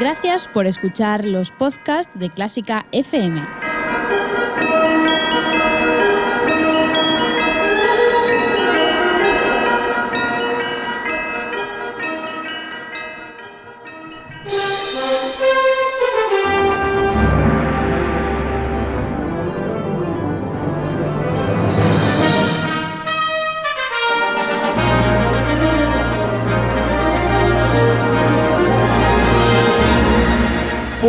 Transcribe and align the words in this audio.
Gracias 0.00 0.46
por 0.46 0.66
escuchar 0.66 1.24
los 1.24 1.50
podcasts 1.50 2.10
de 2.14 2.30
Clásica 2.30 2.86
FM. 2.92 3.42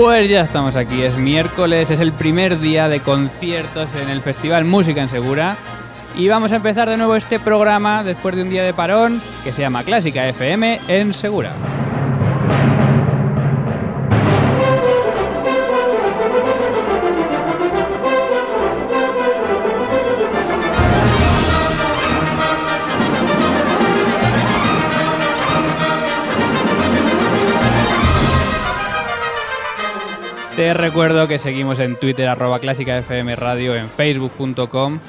Pues 0.03 0.29
ya 0.29 0.41
estamos 0.41 0.75
aquí, 0.75 1.01
es 1.01 1.15
miércoles, 1.15 1.89
es 1.89 2.01
el 2.01 2.11
primer 2.11 2.59
día 2.59 2.89
de 2.89 2.99
conciertos 2.99 3.95
en 3.95 4.09
el 4.09 4.21
Festival 4.21 4.65
Música 4.65 5.01
en 5.01 5.07
Segura 5.07 5.55
y 6.13 6.27
vamos 6.27 6.51
a 6.51 6.57
empezar 6.57 6.89
de 6.89 6.97
nuevo 6.97 7.15
este 7.15 7.39
programa 7.39 8.03
después 8.03 8.35
de 8.35 8.41
un 8.41 8.49
día 8.49 8.65
de 8.65 8.73
parón 8.73 9.21
que 9.45 9.53
se 9.53 9.61
llama 9.61 9.85
Clásica 9.85 10.27
FM 10.27 10.81
en 10.89 11.13
Segura. 11.13 11.72
Te 30.63 30.73
recuerdo 30.73 31.27
que 31.27 31.39
seguimos 31.39 31.79
en 31.79 31.97
Twitter, 31.97 32.29
arroba 32.29 32.57
clásica 32.57 32.97
FM 32.97 33.35
Radio, 33.35 33.75
en 33.75 33.89
facebook.com. 33.89 34.99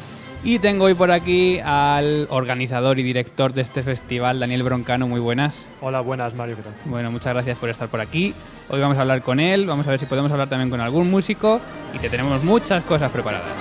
Y 0.43 0.59
tengo 0.59 0.87
hoy 0.87 0.95
por 0.95 1.13
aquí 1.13 1.61
al 1.61 2.27
organizador 2.29 2.99
y 2.99 3.05
director 3.05 3.53
de 3.53 3.63
este 3.63 3.85
festival, 3.85 4.41
Daniel 4.41 4.65
Broncano. 4.65 5.07
Muy 5.07 5.21
buenas. 5.21 5.55
Hola, 5.81 6.01
buenas, 6.01 6.35
Mario. 6.35 6.57
¿qué 6.57 6.63
tal? 6.63 6.75
Bueno, 6.87 7.13
muchas 7.13 7.35
gracias 7.35 7.57
por 7.57 7.71
estar 7.71 7.89
por 7.89 8.01
aquí. 8.01 8.35
Hoy 8.69 8.81
vamos 8.81 8.99
a 8.99 9.03
hablar 9.03 9.23
con 9.23 9.39
él, 9.39 9.65
vamos 9.65 9.87
a 9.87 9.91
ver 9.91 10.01
si 10.01 10.07
podemos 10.07 10.33
hablar 10.33 10.49
también 10.49 10.71
con 10.71 10.81
algún 10.81 11.09
músico 11.09 11.61
y 11.93 12.01
te 12.01 12.09
tenemos 12.09 12.43
muchas 12.43 12.83
cosas 12.83 13.13
preparadas. 13.13 13.53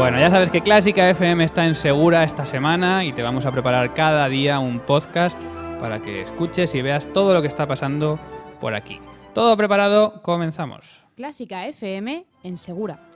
Bueno, 0.00 0.18
ya 0.18 0.30
sabes 0.30 0.50
que 0.50 0.62
Clásica 0.62 1.10
FM 1.10 1.44
está 1.44 1.66
en 1.66 1.74
Segura 1.74 2.24
esta 2.24 2.46
semana 2.46 3.04
y 3.04 3.12
te 3.12 3.22
vamos 3.22 3.44
a 3.44 3.52
preparar 3.52 3.92
cada 3.92 4.26
día 4.30 4.58
un 4.58 4.80
podcast 4.80 5.38
para 5.78 6.00
que 6.00 6.22
escuches 6.22 6.74
y 6.74 6.80
veas 6.80 7.12
todo 7.12 7.34
lo 7.34 7.42
que 7.42 7.48
está 7.48 7.68
pasando 7.68 8.18
por 8.62 8.74
aquí. 8.74 8.98
Todo 9.34 9.54
preparado, 9.58 10.22
comenzamos. 10.22 11.04
Clásica 11.16 11.66
FM 11.66 12.24
en 12.42 12.56
Segura. 12.56 13.10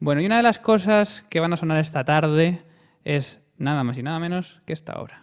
Bueno, 0.00 0.20
y 0.20 0.26
una 0.26 0.38
de 0.38 0.42
las 0.42 0.58
cosas 0.58 1.24
que 1.28 1.38
van 1.38 1.52
a 1.52 1.56
sonar 1.56 1.78
esta 1.78 2.02
tarde 2.02 2.60
es 3.04 3.40
nada 3.56 3.84
más 3.84 3.96
y 3.96 4.02
nada 4.02 4.18
menos 4.18 4.60
que 4.66 4.72
esta 4.72 5.00
obra. 5.00 5.22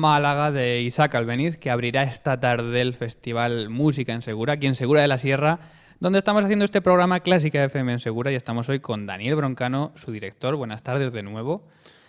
Málaga 0.00 0.50
de 0.50 0.80
Isaac 0.80 1.14
Albeniz, 1.14 1.58
que 1.58 1.70
abrirá 1.70 2.02
esta 2.04 2.40
tarde 2.40 2.80
el 2.80 2.94
Festival 2.94 3.68
Música 3.68 4.14
en 4.14 4.22
Segura, 4.22 4.54
aquí 4.54 4.66
en 4.66 4.74
Segura 4.74 5.02
de 5.02 5.08
la 5.08 5.18
Sierra, 5.18 5.58
donde 6.00 6.18
estamos 6.18 6.42
haciendo 6.42 6.64
este 6.64 6.80
programa 6.80 7.20
Clásica 7.20 7.62
FM 7.62 7.92
en 7.92 7.98
Segura 8.00 8.32
y 8.32 8.34
estamos 8.34 8.70
hoy 8.70 8.80
con 8.80 9.04
Daniel 9.04 9.36
Broncano, 9.36 9.92
su 9.96 10.10
director. 10.10 10.56
Buenas 10.56 10.82
tardes 10.82 11.12
de 11.12 11.22
nuevo. 11.22 11.68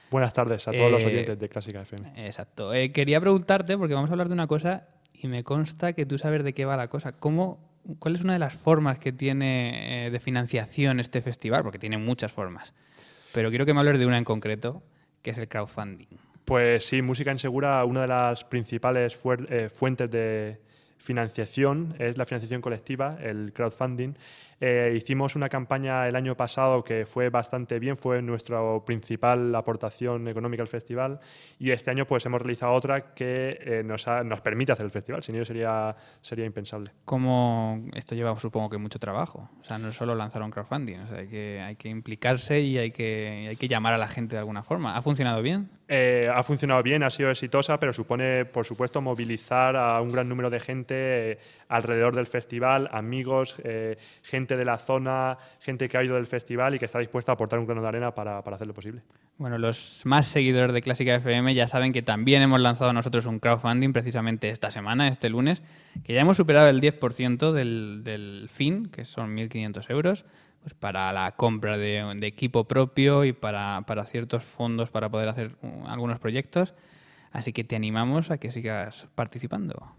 Buenas 0.10 0.34
tardes 0.34 0.66
a 0.70 0.72
todos 0.72 0.90
los 0.90 1.04
Eh, 1.04 1.08
oyentes 1.08 1.38
de 1.38 1.50
Clásica 1.50 1.82
FM. 1.82 2.26
Exacto. 2.26 2.74
Eh, 2.74 2.94
quería 2.94 3.20
preguntarte, 3.20 3.78
porque 3.78 3.94
vamos 3.94 4.10
a 4.10 4.14
hablar 4.14 4.30
de 4.30 4.34
una 4.36 4.48
cosa 4.48 4.88
y 5.14 5.28
me 5.28 5.44
consta 5.44 5.92
que 5.92 6.06
tú 6.06 6.18
sabes 6.18 6.46
de 6.46 6.54
qué 6.54 6.64
va 6.64 6.78
la 6.78 6.88
cosa. 6.88 7.12
¿Cómo, 7.12 7.60
¿Cuál 8.00 8.16
es 8.16 8.24
una 8.24 8.34
de 8.34 8.40
las 8.40 8.54
formas 8.54 9.00
que 9.00 9.12
tiene 9.12 10.08
eh, 10.08 10.10
de 10.12 10.20
financiación 10.22 11.02
este 11.02 11.22
festival? 11.22 11.64
Porque 11.64 11.78
tiene 11.78 11.98
muchas 11.98 12.32
formas. 12.32 12.74
Pero 13.34 13.50
quiero 13.50 13.66
que 13.66 13.74
me 13.74 13.82
hables 13.82 14.00
de 14.00 14.06
una 14.06 14.18
en 14.18 14.24
concreto, 14.24 14.82
que 15.22 15.32
es 15.32 15.38
el 15.38 15.50
crowdfunding. 15.50 16.08
Pues 16.46 16.86
sí, 16.86 17.02
Música 17.02 17.32
Insegura, 17.32 17.84
una 17.86 18.02
de 18.02 18.08
las 18.08 18.44
principales 18.44 19.18
eh, 19.50 19.70
fuentes 19.70 20.10
de 20.12 20.60
financiación 20.98 21.96
es 22.00 22.18
la 22.18 22.26
financiación 22.26 22.62
colectiva, 22.62 23.18
el 23.22 23.54
crowdfunding. 23.54 24.14
Eh, 24.64 24.94
hicimos 24.96 25.36
una 25.36 25.50
campaña 25.50 26.08
el 26.08 26.16
año 26.16 26.36
pasado 26.38 26.84
que 26.84 27.08
fue 27.08 27.30
bastante 27.30 27.80
bien, 27.80 27.98
fue 27.98 28.22
nuestra 28.22 28.60
principal 28.86 29.56
aportación 29.56 30.28
económica 30.28 30.62
al 30.62 30.68
festival 30.68 31.20
y 31.58 31.72
este 31.72 31.90
año 31.90 32.06
pues 32.06 32.24
hemos 32.28 32.40
realizado 32.42 32.74
otra 32.74 33.14
que 33.16 33.58
eh, 33.60 33.82
nos, 33.84 34.08
ha- 34.08 34.24
nos 34.24 34.42
permite 34.42 34.72
hacer 34.72 34.86
el 34.86 34.92
festival, 34.92 35.24
sin 35.24 35.34
ello 35.34 35.46
sería, 35.46 35.96
sería 36.22 36.46
impensable. 36.46 36.92
¿Cómo 37.06 37.84
esto 37.96 38.14
lleva, 38.14 38.36
supongo 38.38 38.70
que 38.70 38.78
mucho 38.78 39.00
trabajo? 39.00 39.50
O 39.60 39.64
sea, 39.64 39.80
no 39.80 39.90
es 39.90 39.96
solo 39.96 40.14
lanzar 40.14 40.44
un 40.44 40.52
crowdfunding, 40.52 41.00
o 41.00 41.08
sea, 41.08 41.18
hay 41.18 41.28
que, 41.28 41.60
hay 41.60 41.76
que 41.76 41.90
implicarse 41.90 42.60
y 42.60 42.78
hay 42.78 42.92
que, 42.92 43.48
hay 43.50 43.56
que 43.56 43.68
llamar 43.68 43.94
a 43.96 43.98
la 43.98 44.08
gente 44.08 44.36
de 44.36 44.40
alguna 44.42 44.62
forma. 44.62 44.96
¿Ha 44.96 45.02
funcionado 45.02 45.42
bien? 45.42 45.66
Eh, 45.88 46.30
ha 46.34 46.42
funcionado 46.44 46.82
bien, 46.84 47.04
ha 47.04 47.10
sido 47.10 47.32
exitosa, 47.32 47.78
pero 47.80 47.92
supone, 47.92 48.46
por 48.46 48.64
supuesto, 48.66 49.02
movilizar 49.02 49.76
a 49.76 50.00
un 50.02 50.10
gran 50.10 50.30
número 50.30 50.50
de 50.50 50.60
gente 50.60 51.32
eh, 51.32 51.40
alrededor 51.68 52.16
del 52.16 52.28
festival, 52.28 52.88
amigos, 52.94 53.56
eh, 53.64 53.98
de 54.58 54.66
la 54.66 54.78
zona, 54.78 55.38
gente 55.60 55.88
que 55.90 55.98
ha 55.98 56.04
ido 56.04 56.16
del 56.16 56.28
festival 56.28 56.76
y 56.76 56.80
que 56.80 56.86
está 56.86 57.00
dispuesta 57.00 57.32
a 57.32 57.36
aportar 57.36 57.60
un 57.60 57.66
grano 57.66 57.82
de 57.82 57.88
arena 57.88 58.14
para, 58.14 58.42
para 58.44 58.56
hacerlo 58.56 58.74
posible. 58.74 59.02
Bueno, 59.38 59.58
los 59.58 60.02
más 60.06 60.28
seguidores 60.28 60.74
de 60.74 60.82
Clásica 60.82 61.16
FM 61.16 61.54
ya 61.56 61.68
saben 61.68 61.94
que 61.94 62.02
también 62.02 62.42
hemos 62.42 62.60
lanzado 62.60 62.94
nosotros 62.94 63.26
un 63.26 63.40
crowdfunding 63.40 63.94
precisamente 63.94 64.50
esta 64.50 64.72
semana, 64.72 65.08
este 65.08 65.30
lunes, 65.30 65.62
que 66.04 66.14
ya 66.14 66.22
hemos 66.22 66.38
superado 66.38 66.68
el 66.68 66.80
10% 66.82 67.52
del, 67.52 68.02
del 68.04 68.50
fin, 68.52 68.88
que 68.88 69.06
son 69.06 69.36
1.500 69.36 69.90
euros, 69.90 70.26
pues 70.62 70.74
para 70.76 71.12
la 71.12 71.32
compra 71.32 71.78
de, 71.78 72.14
de 72.18 72.28
equipo 72.28 72.66
propio 72.66 73.26
y 73.26 73.34
para, 73.34 73.84
para 73.88 74.06
ciertos 74.06 74.44
fondos 74.44 74.92
para 74.92 75.10
poder 75.10 75.30
hacer 75.30 75.56
uh, 75.62 75.88
algunos 75.88 76.20
proyectos. 76.20 76.74
Así 77.32 77.54
que 77.54 77.64
te 77.64 77.76
animamos 77.76 78.30
a 78.30 78.38
que 78.38 78.52
sigas 78.52 79.08
participando. 79.16 79.96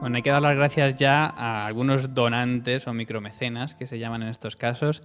Bueno, 0.00 0.16
hay 0.16 0.22
que 0.22 0.28
dar 0.28 0.42
las 0.42 0.54
gracias 0.54 0.96
ya 0.96 1.24
a 1.24 1.64
algunos 1.64 2.12
donantes 2.12 2.86
o 2.86 2.92
micromecenas 2.92 3.74
que 3.74 3.86
se 3.86 3.98
llaman 3.98 4.24
en 4.24 4.28
estos 4.28 4.56
casos. 4.56 5.02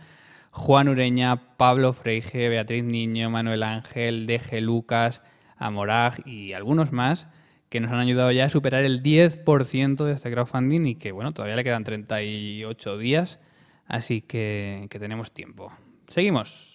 Juan 0.51 0.89
Ureña, 0.89 1.55
Pablo 1.55 1.93
Freige, 1.93 2.49
Beatriz 2.49 2.83
Niño, 2.83 3.29
Manuel 3.29 3.63
Ángel, 3.63 4.27
DG 4.27 4.59
Lucas, 4.59 5.21
Amorag 5.55 6.27
y 6.27 6.51
algunos 6.51 6.91
más 6.91 7.29
que 7.69 7.79
nos 7.79 7.89
han 7.93 7.99
ayudado 7.99 8.33
ya 8.33 8.47
a 8.47 8.49
superar 8.49 8.83
el 8.83 9.01
10% 9.01 10.03
de 10.03 10.11
este 10.11 10.29
crowdfunding 10.29 10.87
y 10.87 10.95
que, 10.95 11.13
bueno, 11.13 11.31
todavía 11.31 11.55
le 11.55 11.63
quedan 11.63 11.85
38 11.85 12.97
días, 12.97 13.39
así 13.87 14.19
que, 14.19 14.87
que 14.89 14.99
tenemos 14.99 15.31
tiempo. 15.31 15.71
Seguimos. 16.09 16.70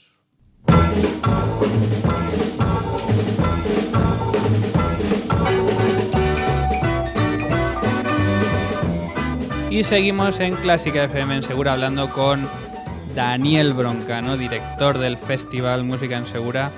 Y 9.77 9.85
seguimos 9.85 10.41
en 10.41 10.55
Clásica 10.55 11.05
FM 11.05 11.35
en 11.35 11.43
Segura 11.43 11.75
hablando 11.75 12.09
con 12.09 12.49
Daniel 13.15 13.75
Broncano, 13.75 14.39
director 14.39 14.97
del 14.97 15.19
Festival 15.19 15.85
Música 15.85 16.17
en 16.17 16.25
Segura 16.25 16.71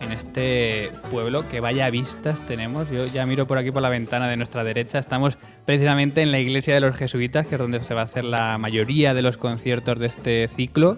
en 0.00 0.10
este 0.10 0.90
pueblo. 1.10 1.46
Que 1.50 1.60
vaya 1.60 1.90
vistas 1.90 2.40
tenemos. 2.46 2.88
Yo 2.90 3.04
ya 3.08 3.26
miro 3.26 3.46
por 3.46 3.58
aquí 3.58 3.72
por 3.72 3.82
la 3.82 3.90
ventana 3.90 4.26
de 4.26 4.38
nuestra 4.38 4.64
derecha. 4.64 4.98
Estamos 4.98 5.36
precisamente 5.66 6.22
en 6.22 6.32
la 6.32 6.38
iglesia 6.38 6.72
de 6.72 6.80
los 6.80 6.96
jesuitas, 6.96 7.46
que 7.46 7.56
es 7.56 7.60
donde 7.60 7.84
se 7.84 7.92
va 7.92 8.00
a 8.00 8.04
hacer 8.04 8.24
la 8.24 8.56
mayoría 8.56 9.12
de 9.12 9.20
los 9.20 9.36
conciertos 9.36 9.98
de 9.98 10.06
este 10.06 10.48
ciclo. 10.48 10.96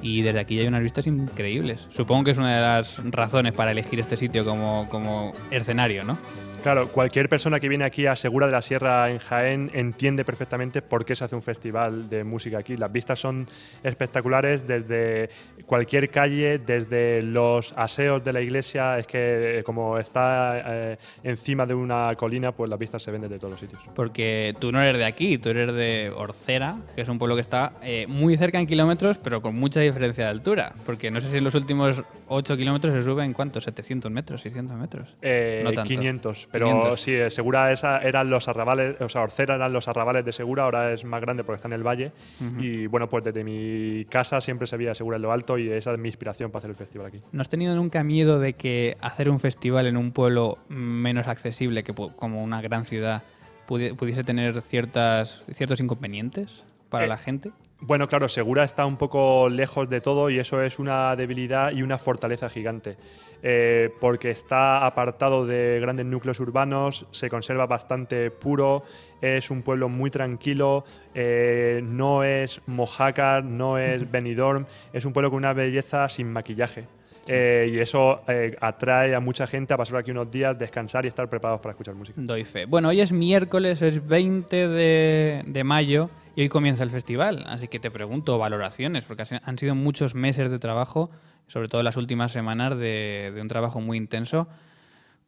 Y 0.00 0.22
desde 0.22 0.38
aquí 0.38 0.60
hay 0.60 0.68
unas 0.68 0.84
vistas 0.84 1.08
increíbles. 1.08 1.88
Supongo 1.90 2.22
que 2.22 2.30
es 2.30 2.38
una 2.38 2.54
de 2.54 2.62
las 2.62 3.02
razones 3.10 3.52
para 3.52 3.72
elegir 3.72 3.98
este 3.98 4.16
sitio 4.16 4.44
como, 4.44 4.86
como 4.88 5.32
escenario, 5.50 6.04
¿no? 6.04 6.18
Claro, 6.64 6.88
cualquier 6.88 7.28
persona 7.28 7.60
que 7.60 7.68
viene 7.68 7.84
aquí 7.84 8.06
a 8.06 8.16
Segura 8.16 8.46
de 8.46 8.52
la 8.52 8.62
Sierra 8.62 9.10
en 9.10 9.18
Jaén 9.18 9.70
entiende 9.74 10.24
perfectamente 10.24 10.80
por 10.80 11.04
qué 11.04 11.14
se 11.14 11.22
hace 11.22 11.36
un 11.36 11.42
festival 11.42 12.08
de 12.08 12.24
música 12.24 12.58
aquí. 12.58 12.78
Las 12.78 12.90
vistas 12.90 13.20
son 13.20 13.46
espectaculares 13.82 14.66
desde 14.66 15.28
cualquier 15.66 16.08
calle, 16.08 16.58
desde 16.58 17.20
los 17.20 17.74
aseos 17.76 18.24
de 18.24 18.32
la 18.32 18.40
iglesia. 18.40 18.98
Es 18.98 19.06
que 19.06 19.58
eh, 19.58 19.62
como 19.62 19.98
está 19.98 20.62
eh, 20.92 20.98
encima 21.22 21.66
de 21.66 21.74
una 21.74 22.14
colina, 22.16 22.52
pues 22.52 22.70
las 22.70 22.78
vistas 22.78 23.02
se 23.02 23.10
ven 23.10 23.20
desde 23.20 23.36
todos 23.36 23.50
los 23.50 23.60
sitios. 23.60 23.82
Porque 23.94 24.54
tú 24.58 24.72
no 24.72 24.80
eres 24.80 24.96
de 24.96 25.04
aquí, 25.04 25.36
tú 25.36 25.50
eres 25.50 25.66
de 25.74 26.10
Orcera, 26.16 26.78
que 26.94 27.02
es 27.02 27.08
un 27.10 27.18
pueblo 27.18 27.34
que 27.34 27.42
está 27.42 27.74
eh, 27.82 28.06
muy 28.08 28.38
cerca 28.38 28.58
en 28.58 28.66
kilómetros, 28.66 29.18
pero 29.18 29.42
con 29.42 29.54
mucha 29.54 29.80
diferencia 29.80 30.24
de 30.24 30.30
altura. 30.30 30.72
Porque 30.86 31.10
no 31.10 31.20
sé 31.20 31.28
si 31.28 31.36
en 31.36 31.44
los 31.44 31.54
últimos 31.54 32.02
8 32.28 32.56
kilómetros 32.56 32.94
se 32.94 33.02
sube 33.02 33.22
en 33.22 33.34
cuánto, 33.34 33.60
700 33.60 34.10
metros, 34.10 34.40
600 34.40 34.78
metros. 34.78 35.14
Eh, 35.20 35.60
No 35.62 35.74
tanto. 35.74 35.88
500, 35.88 36.48
pero 36.54 36.66
500. 36.66 37.00
sí, 37.00 37.12
eh, 37.12 37.30
Segura 37.30 37.70
esa 37.72 37.98
eran 37.98 38.30
los 38.30 38.48
arrabales, 38.48 39.00
o 39.00 39.08
sea, 39.08 39.22
Orcera 39.22 39.56
eran 39.56 39.72
los 39.72 39.86
arrabales 39.88 40.24
de 40.24 40.32
Segura, 40.32 40.64
ahora 40.64 40.92
es 40.92 41.04
más 41.04 41.20
grande 41.20 41.44
porque 41.44 41.56
está 41.56 41.68
en 41.68 41.74
el 41.74 41.82
valle. 41.86 42.12
Y 42.58 42.86
bueno, 42.86 43.08
pues 43.10 43.22
desde 43.24 43.44
mi 43.44 44.06
casa 44.06 44.40
siempre 44.40 44.66
se 44.66 44.76
veía 44.76 44.94
Segura 44.94 45.16
en 45.16 45.22
lo 45.22 45.32
alto 45.32 45.58
y 45.58 45.68
esa 45.70 45.92
es 45.92 45.98
mi 45.98 46.08
inspiración 46.08 46.50
para 46.50 46.58
hacer 46.60 46.70
el 46.70 46.76
festival 46.76 47.08
aquí. 47.08 47.20
¿No 47.32 47.42
has 47.42 47.48
tenido 47.48 47.74
nunca 47.76 48.02
miedo 48.04 48.38
de 48.38 48.54
que 48.54 48.96
hacer 49.00 49.28
un 49.28 49.40
festival 49.40 49.86
en 49.86 49.96
un 49.96 50.12
pueblo 50.12 50.58
menos 50.68 51.26
accesible 51.28 51.82
que 51.82 51.92
como 51.92 52.42
una 52.42 52.62
gran 52.62 52.84
ciudad 52.84 53.22
pudi- 53.68 53.94
pudiese 53.96 54.24
tener 54.24 54.60
ciertas, 54.62 55.42
ciertos 55.52 55.80
inconvenientes 55.80 56.64
para 56.88 57.04
Eh, 57.06 57.08
la 57.08 57.18
gente? 57.18 57.50
Bueno, 57.86 58.08
claro, 58.08 58.30
Segura 58.30 58.64
está 58.64 58.86
un 58.86 58.96
poco 58.96 59.46
lejos 59.50 59.90
de 59.90 60.00
todo 60.00 60.30
y 60.30 60.38
eso 60.38 60.62
es 60.62 60.78
una 60.78 61.14
debilidad 61.16 61.70
y 61.70 61.82
una 61.82 61.98
fortaleza 61.98 62.48
gigante. 62.48 62.96
Eh, 63.42 63.90
porque 64.00 64.30
está 64.30 64.86
apartado 64.86 65.44
de 65.44 65.80
grandes 65.80 66.06
núcleos 66.06 66.40
urbanos, 66.40 67.06
se 67.10 67.28
conserva 67.28 67.66
bastante 67.66 68.30
puro, 68.30 68.84
es 69.20 69.50
un 69.50 69.60
pueblo 69.60 69.90
muy 69.90 70.10
tranquilo, 70.10 70.84
eh, 71.14 71.82
no 71.84 72.24
es 72.24 72.62
Mojácar, 72.64 73.44
no 73.44 73.76
es 73.76 74.10
Benidorm, 74.10 74.64
es 74.94 75.04
un 75.04 75.12
pueblo 75.12 75.28
con 75.28 75.36
una 75.36 75.52
belleza 75.52 76.08
sin 76.08 76.32
maquillaje. 76.32 76.88
Eh, 77.26 77.70
y 77.70 77.78
eso 77.78 78.22
eh, 78.28 78.56
atrae 78.62 79.14
a 79.14 79.20
mucha 79.20 79.46
gente 79.46 79.74
a 79.74 79.76
pasar 79.76 79.98
aquí 79.98 80.10
unos 80.10 80.30
días, 80.30 80.58
descansar 80.58 81.04
y 81.04 81.08
estar 81.08 81.28
preparados 81.28 81.60
para 81.60 81.72
escuchar 81.72 81.94
música. 81.94 82.18
Doy 82.22 82.44
fe. 82.44 82.64
Bueno, 82.64 82.88
hoy 82.88 83.02
es 83.02 83.12
miércoles, 83.12 83.82
es 83.82 84.06
20 84.06 84.68
de, 84.68 85.42
de 85.46 85.64
mayo 85.64 86.08
y 86.36 86.42
hoy 86.42 86.48
comienza 86.48 86.82
el 86.82 86.90
festival. 86.90 87.44
Así 87.46 87.68
que 87.68 87.78
te 87.78 87.90
pregunto 87.90 88.38
valoraciones, 88.38 89.04
porque 89.04 89.22
ha- 89.22 89.42
han 89.44 89.58
sido 89.58 89.74
muchos 89.74 90.14
meses 90.14 90.50
de 90.50 90.58
trabajo, 90.58 91.10
sobre 91.46 91.68
todo 91.68 91.82
las 91.82 91.96
últimas 91.96 92.32
semanas 92.32 92.76
de, 92.78 93.36
un 93.40 93.48
trabajo 93.48 93.80
muy 93.80 93.96
intenso. 93.96 94.48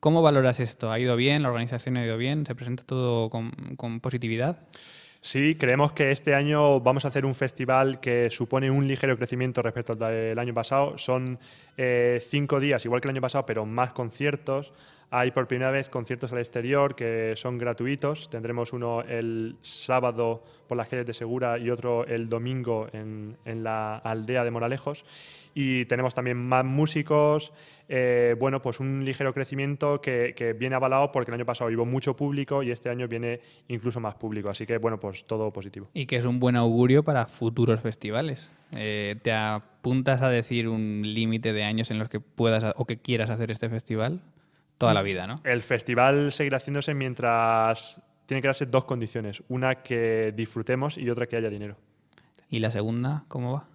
¿Cómo 0.01 0.23
valoras 0.23 0.61
esto? 0.61 0.91
¿Ha 0.91 0.99
ido 0.99 1.17
bien? 1.17 1.43
¿La 1.43 1.49
organización 1.49 1.97
ha 1.97 2.05
ido 2.05 2.17
bien? 2.17 2.45
¿Se 2.47 2.55
presenta 2.55 2.85
todo 2.85 3.31
con, 3.31 4.01
positividad? 4.01 4.59
Sí, 5.21 5.57
creemos 5.57 5.93
que 5.93 6.13
este 6.13 6.35
año 6.35 6.81
vamos 6.81 7.05
a 7.05 7.09
hacer 7.09 7.25
un 7.25 7.35
festival 7.35 7.99
que 7.99 8.31
supone 8.31 8.71
un 8.71 8.87
ligero 8.87 9.17
crecimiento 9.17 9.63
respecto 9.63 9.97
al 10.05 10.39
año 10.39 10.55
pasado. 10.55 10.99
Son 10.99 11.39
eh, 11.77 12.23
cinco 12.29 12.61
días, 12.61 12.85
igual 12.85 13.01
que 13.01 13.09
el 13.09 13.15
año 13.15 13.23
pasado, 13.23 13.45
pero 13.47 13.67
más 13.67 13.93
conciertos. 13.93 14.73
Hay 15.11 15.31
por 15.31 15.47
primera 15.47 15.71
vez 15.71 15.89
conciertos 15.89 16.33
al 16.33 16.39
exterior 16.39 16.95
que 16.95 17.35
son 17.37 17.59
gratuitos. 17.59 18.29
Tendremos 18.31 18.73
uno 18.73 19.03
el 19.03 19.57
sábado 19.61 20.43
por 20.69 20.77
las 20.77 20.89
calles 20.89 21.07
de 21.07 21.15
Segura 21.15 21.59
y 21.59 21.71
otro 21.71 22.05
el 22.07 22.29
domingo 22.29 22.89
en, 22.93 23.37
en 23.45 23.63
la 23.63 23.99
aldea 23.99 24.45
de 24.45 24.51
Moralejos. 24.51 25.05
Y 25.55 25.87
tenemos 25.87 26.13
también 26.13 26.37
más 26.37 26.67
músicos, 26.67 27.53
eh, 27.89 28.35
bueno, 28.39 28.61
pues 28.61 28.81
un 28.81 29.05
ligero 29.05 29.33
crecimiento 29.33 30.01
que, 30.01 30.55
viene 30.59 30.75
avalado 30.75 31.13
porque 31.13 31.31
el 31.31 31.37
año 31.37 31.47
pasado 31.47 31.71
hubo 31.71 31.87
mucho 31.87 32.15
público 32.15 32.63
y 32.63 32.71
este 32.71 32.91
año 32.91 33.07
viene 33.09 33.41
incluso 33.69 34.01
más 34.01 34.15
público. 34.17 34.51
Así 34.51 34.67
que, 34.67 34.79
bueno, 34.79 34.99
pues 34.99 35.25
todo 35.25 35.53
positivo. 35.53 35.89
Y 35.95 36.07
que 36.07 36.17
es 36.17 36.25
un 36.25 36.41
buen 36.41 36.57
augurio 36.57 37.05
para 37.05 37.27
futuros 37.27 37.81
festivales. 37.81 38.53
Eh, 38.77 39.17
¿Te 39.23 39.33
apuntas 39.33 40.23
a 40.23 40.29
decir 40.29 40.69
un 40.69 41.03
límite 41.05 41.53
de 41.53 41.65
años 41.65 41.91
en 41.91 41.99
los 41.99 42.09
que 42.09 42.21
puedas 42.21 42.75
o 42.77 42.85
que 42.85 42.99
quieras 42.99 43.31
hacer 43.31 43.51
este 43.51 43.69
festival? 43.69 44.21
Toda 44.79 44.95
la 44.95 45.03
vida, 45.03 45.27
¿no? 45.27 45.37
El 45.45 45.63
festival 45.63 46.33
seguirá 46.33 46.59
haciéndose 46.59 46.95
mientras 46.95 48.01
tiene 48.27 48.43
que 48.43 48.49
darse 48.49 48.67
dos 48.67 48.85
condiciones. 48.85 49.43
Una 49.49 49.83
que 49.83 50.33
disfrutemos 50.37 50.99
y 50.99 51.09
otra 51.09 51.27
que 51.27 51.37
haya 51.37 51.49
dinero. 51.49 51.77
¿Y 52.51 52.59
la 52.59 52.71
segunda, 52.71 53.25
cómo 53.29 53.55
va? 53.55 53.69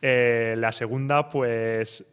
Eh, 0.00 0.54
la 0.56 0.72
segunda, 0.72 1.28
pues 1.28 2.04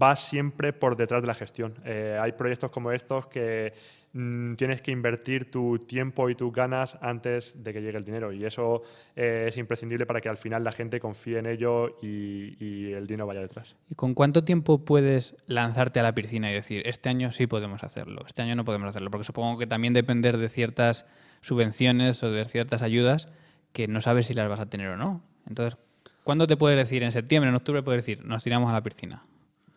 va 0.00 0.16
siempre 0.16 0.72
por 0.72 0.96
detrás 0.96 1.22
de 1.22 1.26
la 1.26 1.34
gestión. 1.34 1.74
Eh, 1.84 2.18
hay 2.20 2.32
proyectos 2.32 2.70
como 2.70 2.92
estos 2.92 3.26
que 3.26 3.72
mm, 4.12 4.54
tienes 4.54 4.82
que 4.82 4.90
invertir 4.90 5.50
tu 5.50 5.78
tiempo 5.78 6.30
y 6.30 6.34
tus 6.34 6.52
ganas 6.52 6.98
antes 7.00 7.62
de 7.62 7.72
que 7.72 7.80
llegue 7.80 7.98
el 7.98 8.04
dinero 8.04 8.32
y 8.32 8.44
eso 8.44 8.82
eh, 9.16 9.46
es 9.48 9.56
imprescindible 9.56 10.06
para 10.06 10.20
que 10.20 10.28
al 10.28 10.36
final 10.36 10.64
la 10.64 10.72
gente 10.72 11.00
confíe 11.00 11.38
en 11.38 11.46
ello 11.46 11.98
y, 12.02 12.56
y, 12.58 12.92
el 12.92 13.06
dinero 13.06 13.26
vaya 13.26 13.40
detrás. 13.40 13.76
¿Y 13.88 13.94
con 13.94 14.14
cuánto 14.14 14.44
tiempo 14.44 14.84
puedes 14.84 15.36
lanzarte 15.46 16.00
a 16.00 16.02
la 16.02 16.14
piscina 16.14 16.50
y 16.50 16.54
decir, 16.54 16.82
este 16.86 17.08
año 17.08 17.32
sí 17.32 17.46
podemos 17.46 17.84
hacerlo, 17.84 18.22
este 18.26 18.42
año 18.42 18.54
no 18.54 18.64
podemos 18.64 18.88
hacerlo? 18.88 19.10
Porque 19.10 19.24
supongo 19.24 19.58
que 19.58 19.66
también 19.66 19.94
depender 19.94 20.38
de 20.38 20.48
ciertas 20.48 21.06
subvenciones 21.40 22.22
o 22.22 22.30
de 22.30 22.44
ciertas 22.44 22.82
ayudas 22.82 23.28
que 23.72 23.88
no 23.88 24.00
sabes 24.00 24.26
si 24.26 24.34
las 24.34 24.48
vas 24.48 24.60
a 24.60 24.66
tener 24.66 24.88
o 24.88 24.96
no. 24.96 25.22
Entonces, 25.46 25.78
¿Cuándo 26.24 26.46
te 26.46 26.56
puedes 26.56 26.78
decir? 26.78 27.02
¿En 27.02 27.10
septiembre, 27.10 27.50
en 27.50 27.56
octubre 27.56 27.82
puedes 27.82 28.04
decir, 28.04 28.24
nos 28.24 28.44
tiramos 28.44 28.70
a 28.70 28.72
la 28.72 28.82
piscina? 28.82 29.24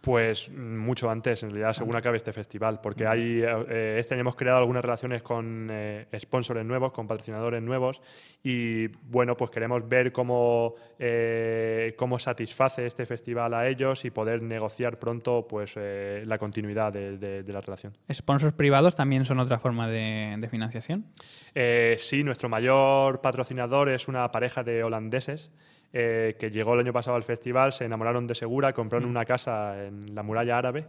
Pues 0.06 0.52
mucho 0.52 1.10
antes, 1.10 1.42
en 1.42 1.50
realidad, 1.50 1.74
según 1.74 1.96
acabe 1.96 2.18
este 2.18 2.32
festival, 2.32 2.80
porque 2.80 3.08
hay, 3.08 3.42
eh, 3.42 3.98
este 4.00 4.14
año 4.14 4.22
hemos 4.22 4.36
creado 4.36 4.60
algunas 4.60 4.84
relaciones 4.84 5.24
con 5.24 5.68
eh, 5.72 6.06
sponsors 6.20 6.64
nuevos, 6.64 6.92
con 6.92 7.08
patrocinadores 7.08 7.64
nuevos, 7.64 8.00
y 8.44 8.86
bueno, 8.86 9.36
pues 9.36 9.50
queremos 9.50 9.90
ver 9.90 10.12
cómo, 10.12 10.76
eh, 11.00 11.96
cómo 11.98 12.20
satisface 12.20 12.86
este 12.86 13.08
festival 13.08 13.56
a 13.56 13.68
ellos 13.68 14.06
y 14.06 14.12
poder 14.12 14.44
negociar 14.44 15.00
pronto 15.00 15.48
pues, 15.48 15.74
eh, 15.76 16.22
la 16.28 16.38
continuidad 16.38 16.94
de, 16.94 17.18
de, 17.18 17.42
de, 17.42 17.54
la 17.54 17.62
relación. 17.62 17.98
¿Sponsors 18.14 18.54
privados 18.54 18.96
también 18.96 19.26
son 19.26 19.40
otra 19.40 19.58
forma 19.58 19.88
de, 19.88 20.36
de 20.38 20.48
financiación? 20.50 21.08
Sí, 21.98 22.24
nuestro 22.24 22.48
mayor 22.48 23.22
patrocinador 23.22 23.90
es 23.90 24.08
una 24.08 24.32
pareja 24.32 24.62
de 24.62 24.84
holandeses 24.84 25.50
eh, 25.94 26.36
que 26.40 26.52
llegó 26.52 26.74
el 26.74 26.82
año 26.82 26.94
pasado 26.94 27.16
al 27.16 27.24
festival, 27.24 27.72
se 27.72 27.86
enamoraron 27.86 28.28
de 28.28 28.36
Segura, 28.36 28.74
compraron 28.74 29.08
mm. 29.08 29.12
una 29.12 29.26
casa 29.26 29.86
en 29.86 30.14
la 30.14 30.24
muralla 30.24 30.58
árabe. 30.58 30.86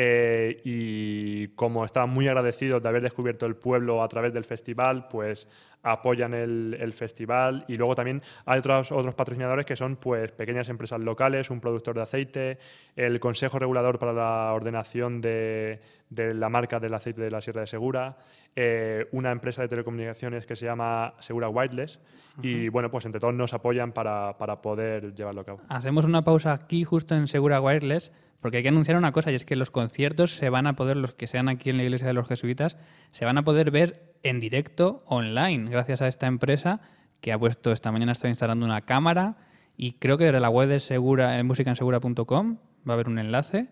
Eh, 0.00 0.60
y 0.64 1.48
como 1.48 1.84
estaban 1.84 2.10
muy 2.10 2.28
agradecidos 2.28 2.80
de 2.82 2.88
haber 2.88 3.02
descubierto 3.02 3.46
el 3.46 3.56
pueblo 3.56 4.02
a 4.02 4.08
través 4.08 4.32
del 4.32 4.44
festival, 4.44 5.08
pues 5.08 5.48
apoyan 5.82 6.34
el, 6.34 6.76
el, 6.80 6.92
festival 6.92 7.64
y 7.68 7.76
luego 7.76 7.94
también 7.94 8.22
hay 8.46 8.58
otros, 8.58 8.92
otros 8.92 9.14
patrocinadores 9.14 9.64
que 9.64 9.76
son 9.76 9.96
pues 9.96 10.32
pequeñas 10.32 10.68
empresas 10.68 11.02
locales, 11.02 11.50
un 11.50 11.60
productor 11.60 11.94
de 11.96 12.02
aceite, 12.02 12.58
el 12.96 13.20
Consejo 13.20 13.58
Regulador 13.58 13.98
para 13.98 14.12
la 14.12 14.52
Ordenación 14.52 15.20
de, 15.20 15.80
de 16.10 16.34
la 16.34 16.48
marca 16.48 16.80
del 16.80 16.94
aceite 16.94 17.22
de 17.22 17.30
la 17.30 17.40
Sierra 17.40 17.60
de 17.62 17.66
Segura, 17.66 18.16
eh, 18.56 19.06
una 19.12 19.30
empresa 19.30 19.62
de 19.62 19.68
telecomunicaciones 19.68 20.46
que 20.46 20.56
se 20.56 20.66
llama 20.66 21.14
Segura 21.20 21.48
Wireless 21.48 21.96
uh 21.96 22.40
-huh. 22.40 22.44
y 22.44 22.68
bueno, 22.68 22.90
pues 22.90 23.04
entre 23.06 23.20
todos 23.20 23.34
nos 23.34 23.54
apoyan 23.54 23.92
para, 23.92 24.36
para 24.38 24.60
poder 24.60 25.14
llevarlo 25.14 25.42
a 25.42 25.44
cabo. 25.44 25.60
Hacemos 25.68 26.04
una 26.04 26.22
pausa 26.22 26.52
aquí 26.52 26.84
justo 26.84 27.14
en 27.14 27.28
Segura 27.28 27.60
Wireless 27.60 28.12
porque 28.40 28.58
hay 28.58 28.62
que 28.62 28.68
anunciar 28.68 28.96
una 28.96 29.12
cosa 29.12 29.32
y 29.32 29.34
es 29.34 29.44
que 29.44 29.56
los 29.56 29.70
conciertos 29.70 30.36
se 30.36 30.48
van 30.48 30.66
a 30.66 30.76
poder, 30.76 30.96
los 30.96 31.12
que 31.12 31.26
sean 31.26 31.48
aquí 31.48 31.70
en 31.70 31.76
la 31.76 31.82
iglesia 31.82 32.06
de 32.06 32.14
los 32.14 32.28
jesuitas, 32.28 32.78
se 33.10 33.24
van 33.24 33.36
a 33.38 33.42
poder 33.42 33.70
ver 33.70 34.07
en 34.22 34.40
directo 34.40 35.02
online 35.06 35.70
gracias 35.70 36.02
a 36.02 36.08
esta 36.08 36.26
empresa 36.26 36.80
que 37.20 37.32
ha 37.32 37.38
puesto 37.38 37.72
esta 37.72 37.92
mañana 37.92 38.12
está 38.12 38.28
instalando 38.28 38.64
una 38.64 38.82
cámara 38.82 39.36
y 39.76 39.92
creo 39.92 40.18
que 40.18 40.24
desde 40.24 40.40
la 40.40 40.50
web 40.50 40.68
de 40.68 40.80
segura, 40.80 41.42
musicansegura.com 41.44 42.56
va 42.88 42.92
a 42.92 42.94
haber 42.94 43.08
un 43.08 43.18
enlace 43.18 43.68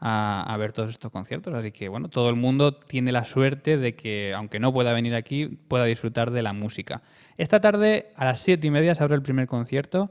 a, 0.00 0.42
a, 0.42 0.56
ver 0.56 0.72
todos 0.72 0.90
estos 0.90 1.10
conciertos. 1.10 1.54
Así 1.54 1.70
que, 1.70 1.88
bueno, 1.88 2.08
todo 2.08 2.28
el 2.28 2.36
mundo 2.36 2.74
tiene 2.74 3.12
la 3.12 3.24
suerte 3.24 3.78
de 3.78 3.94
que, 3.94 4.34
aunque 4.34 4.58
no 4.58 4.72
pueda 4.72 4.92
venir 4.92 5.14
aquí, 5.14 5.46
pueda 5.46 5.84
disfrutar 5.84 6.32
de 6.32 6.42
la 6.42 6.52
música. 6.52 7.00
Esta 7.38 7.60
tarde, 7.60 8.08
a 8.16 8.24
las 8.24 8.40
siete 8.40 8.66
y 8.66 8.70
media, 8.70 8.94
se 8.94 9.04
abre 9.04 9.14
el 9.14 9.22
primer 9.22 9.46
concierto. 9.46 10.10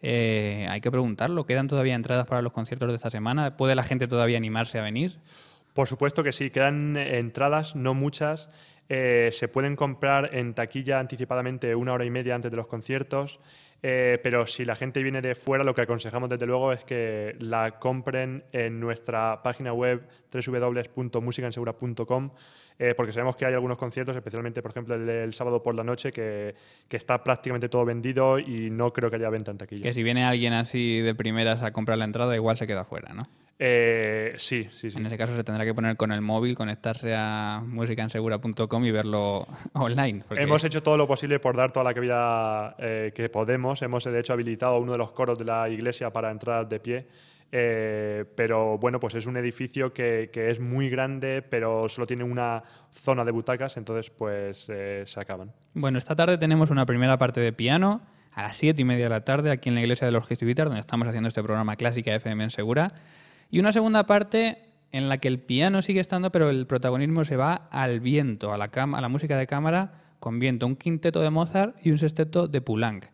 Eh, 0.00 0.66
hay 0.70 0.80
que 0.80 0.90
preguntarlo. 0.90 1.44
¿Quedan 1.44 1.66
todavía 1.66 1.94
entradas 1.94 2.26
para 2.26 2.40
los 2.40 2.52
conciertos 2.52 2.88
de 2.88 2.94
esta 2.94 3.10
semana? 3.10 3.56
¿Puede 3.56 3.74
la 3.74 3.82
gente 3.82 4.06
todavía 4.06 4.38
animarse 4.38 4.78
a 4.78 4.82
venir? 4.82 5.18
Por 5.74 5.88
supuesto 5.88 6.22
que 6.22 6.32
sí. 6.32 6.50
Quedan 6.50 6.96
entradas, 6.96 7.74
no 7.74 7.94
muchas. 7.94 8.48
Eh, 8.88 9.28
se 9.32 9.48
pueden 9.48 9.76
comprar 9.76 10.34
en 10.34 10.54
taquilla 10.54 10.98
anticipadamente 10.98 11.74
una 11.74 11.92
hora 11.92 12.04
y 12.04 12.10
media 12.10 12.34
antes 12.34 12.50
de 12.50 12.56
los 12.56 12.66
conciertos. 12.66 13.40
Eh, 13.82 14.18
pero 14.22 14.46
si 14.46 14.64
la 14.64 14.74
gente 14.74 15.02
viene 15.02 15.20
de 15.20 15.34
fuera, 15.34 15.62
lo 15.62 15.74
que 15.74 15.82
aconsejamos 15.82 16.28
desde 16.28 16.46
luego 16.46 16.72
es 16.72 16.82
que 16.84 17.36
la 17.40 17.78
compren 17.78 18.44
en 18.52 18.80
nuestra 18.80 19.42
página 19.42 19.72
web 19.72 20.02
www.musicansegura.com 20.32 22.30
eh, 22.80 22.94
porque 22.96 23.12
sabemos 23.12 23.34
que 23.34 23.44
hay 23.44 23.54
algunos 23.54 23.76
conciertos, 23.76 24.14
especialmente 24.14 24.62
por 24.62 24.70
ejemplo 24.70 24.94
el 24.94 25.04
del 25.04 25.32
sábado 25.32 25.62
por 25.62 25.74
la 25.74 25.82
noche, 25.82 26.12
que, 26.12 26.54
que, 26.88 26.96
está 26.96 27.22
prácticamente 27.24 27.68
todo 27.68 27.84
vendido 27.84 28.38
y 28.38 28.70
no 28.70 28.92
creo 28.92 29.10
que 29.10 29.16
haya 29.16 29.30
venta 29.30 29.50
en 29.50 29.58
taquilla. 29.58 29.82
Que 29.82 29.92
si 29.92 30.04
viene 30.04 30.24
alguien 30.24 30.52
así 30.52 31.00
de 31.00 31.14
primeras 31.14 31.62
a 31.62 31.72
comprar 31.72 31.98
la 31.98 32.04
entrada, 32.04 32.36
igual 32.36 32.56
se 32.56 32.68
queda 32.68 32.84
fuera, 32.84 33.14
¿no? 33.14 33.24
Eh, 33.60 34.34
sí, 34.36 34.68
sí, 34.70 34.90
sí. 34.90 34.98
En 34.98 35.06
ese 35.06 35.18
caso 35.18 35.34
se 35.34 35.42
tendrá 35.42 35.64
que 35.64 35.74
poner 35.74 35.96
con 35.96 36.12
el 36.12 36.20
móvil, 36.20 36.54
conectarse 36.54 37.12
a 37.16 37.60
musicansegura.com 37.66 38.84
y 38.84 38.90
verlo 38.92 39.48
online. 39.72 40.22
Porque... 40.26 40.44
Hemos 40.44 40.62
hecho 40.62 40.82
todo 40.82 40.96
lo 40.96 41.08
posible 41.08 41.40
por 41.40 41.56
dar 41.56 41.72
toda 41.72 41.82
la 41.82 41.92
cabida 41.92 42.76
eh, 42.78 43.12
que 43.14 43.28
podemos. 43.28 43.67
Hemos, 43.82 44.04
de 44.04 44.18
hecho, 44.18 44.32
habilitado 44.32 44.78
uno 44.78 44.92
de 44.92 44.98
los 44.98 45.12
coros 45.12 45.38
de 45.38 45.44
la 45.44 45.68
iglesia 45.68 46.10
para 46.10 46.30
entrar 46.30 46.68
de 46.68 46.80
pie. 46.80 47.06
Eh, 47.50 48.24
pero 48.34 48.76
bueno, 48.76 49.00
pues 49.00 49.14
es 49.14 49.26
un 49.26 49.36
edificio 49.36 49.92
que, 49.92 50.30
que, 50.32 50.50
es 50.50 50.60
muy 50.60 50.90
grande, 50.90 51.42
pero 51.42 51.88
solo 51.88 52.06
tiene 52.06 52.24
una 52.24 52.62
zona 52.90 53.24
de 53.24 53.30
butacas, 53.30 53.76
entonces 53.78 54.10
pues 54.10 54.66
eh, 54.68 55.04
se 55.06 55.20
acaban. 55.20 55.52
Bueno, 55.72 55.96
esta 55.96 56.14
tarde 56.14 56.36
tenemos 56.36 56.70
una 56.70 56.84
primera 56.84 57.16
parte 57.16 57.40
de 57.40 57.52
piano 57.52 58.02
a 58.34 58.42
las 58.42 58.56
siete 58.56 58.82
y 58.82 58.84
media 58.84 59.04
de 59.04 59.10
la 59.10 59.24
tarde 59.24 59.50
aquí 59.50 59.70
en 59.70 59.76
la 59.76 59.80
iglesia 59.80 60.06
de 60.06 60.12
los 60.12 60.26
jesuitas, 60.26 60.66
donde 60.66 60.80
estamos 60.80 61.08
haciendo 61.08 61.28
este 61.28 61.42
programa 61.42 61.76
Clásica 61.76 62.14
FM 62.14 62.44
en 62.44 62.50
Segura. 62.50 62.92
Y 63.50 63.60
una 63.60 63.72
segunda 63.72 64.04
parte 64.04 64.58
en 64.92 65.08
la 65.08 65.18
que 65.18 65.28
el 65.28 65.38
piano 65.38 65.82
sigue 65.82 66.00
estando, 66.00 66.30
pero 66.30 66.50
el 66.50 66.66
protagonismo 66.66 67.24
se 67.24 67.36
va 67.36 67.68
al 67.70 68.00
viento, 68.00 68.52
a 68.52 68.58
la, 68.58 68.70
a 68.74 69.00
la 69.00 69.08
música 69.08 69.36
de 69.36 69.46
cámara 69.46 69.92
con 70.20 70.38
viento, 70.38 70.66
un 70.66 70.76
quinteto 70.76 71.20
de 71.20 71.30
Mozart 71.30 71.76
y 71.84 71.90
un 71.90 71.98
sexteto 71.98 72.48
de 72.48 72.60
Poulenc. 72.60 73.06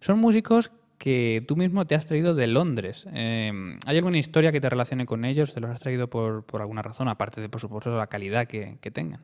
Son 0.00 0.18
músicos 0.18 0.70
que 0.98 1.42
tú 1.46 1.56
mismo 1.56 1.86
te 1.86 1.94
has 1.94 2.06
traído 2.06 2.34
de 2.34 2.46
Londres. 2.46 3.06
Eh, 3.14 3.52
¿Hay 3.86 3.96
alguna 3.96 4.18
historia 4.18 4.52
que 4.52 4.60
te 4.60 4.68
relacione 4.68 5.06
con 5.06 5.24
ellos? 5.24 5.54
¿Te 5.54 5.60
los 5.60 5.70
has 5.70 5.80
traído 5.80 6.10
por, 6.10 6.44
por 6.44 6.60
alguna 6.60 6.82
razón, 6.82 7.08
aparte 7.08 7.40
de, 7.40 7.48
por 7.48 7.60
supuesto, 7.60 7.96
la 7.96 8.06
calidad 8.06 8.46
que, 8.46 8.76
que 8.80 8.90
tengan? 8.90 9.20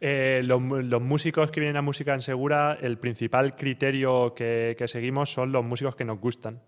Eh, 0.00 0.42
los, 0.44 0.60
los, 0.60 1.00
músicos 1.00 1.50
que 1.50 1.60
vienen 1.60 1.76
a 1.76 1.82
Música 1.82 2.12
en 2.12 2.20
Segura, 2.20 2.76
el 2.80 2.98
principal 2.98 3.56
criterio 3.56 4.34
que, 4.34 4.74
que 4.76 4.88
seguimos 4.88 5.32
son 5.32 5.52
los 5.52 5.64
músicos 5.64 5.94
que 5.94 6.04
nos 6.04 6.18
gustan. 6.18 6.60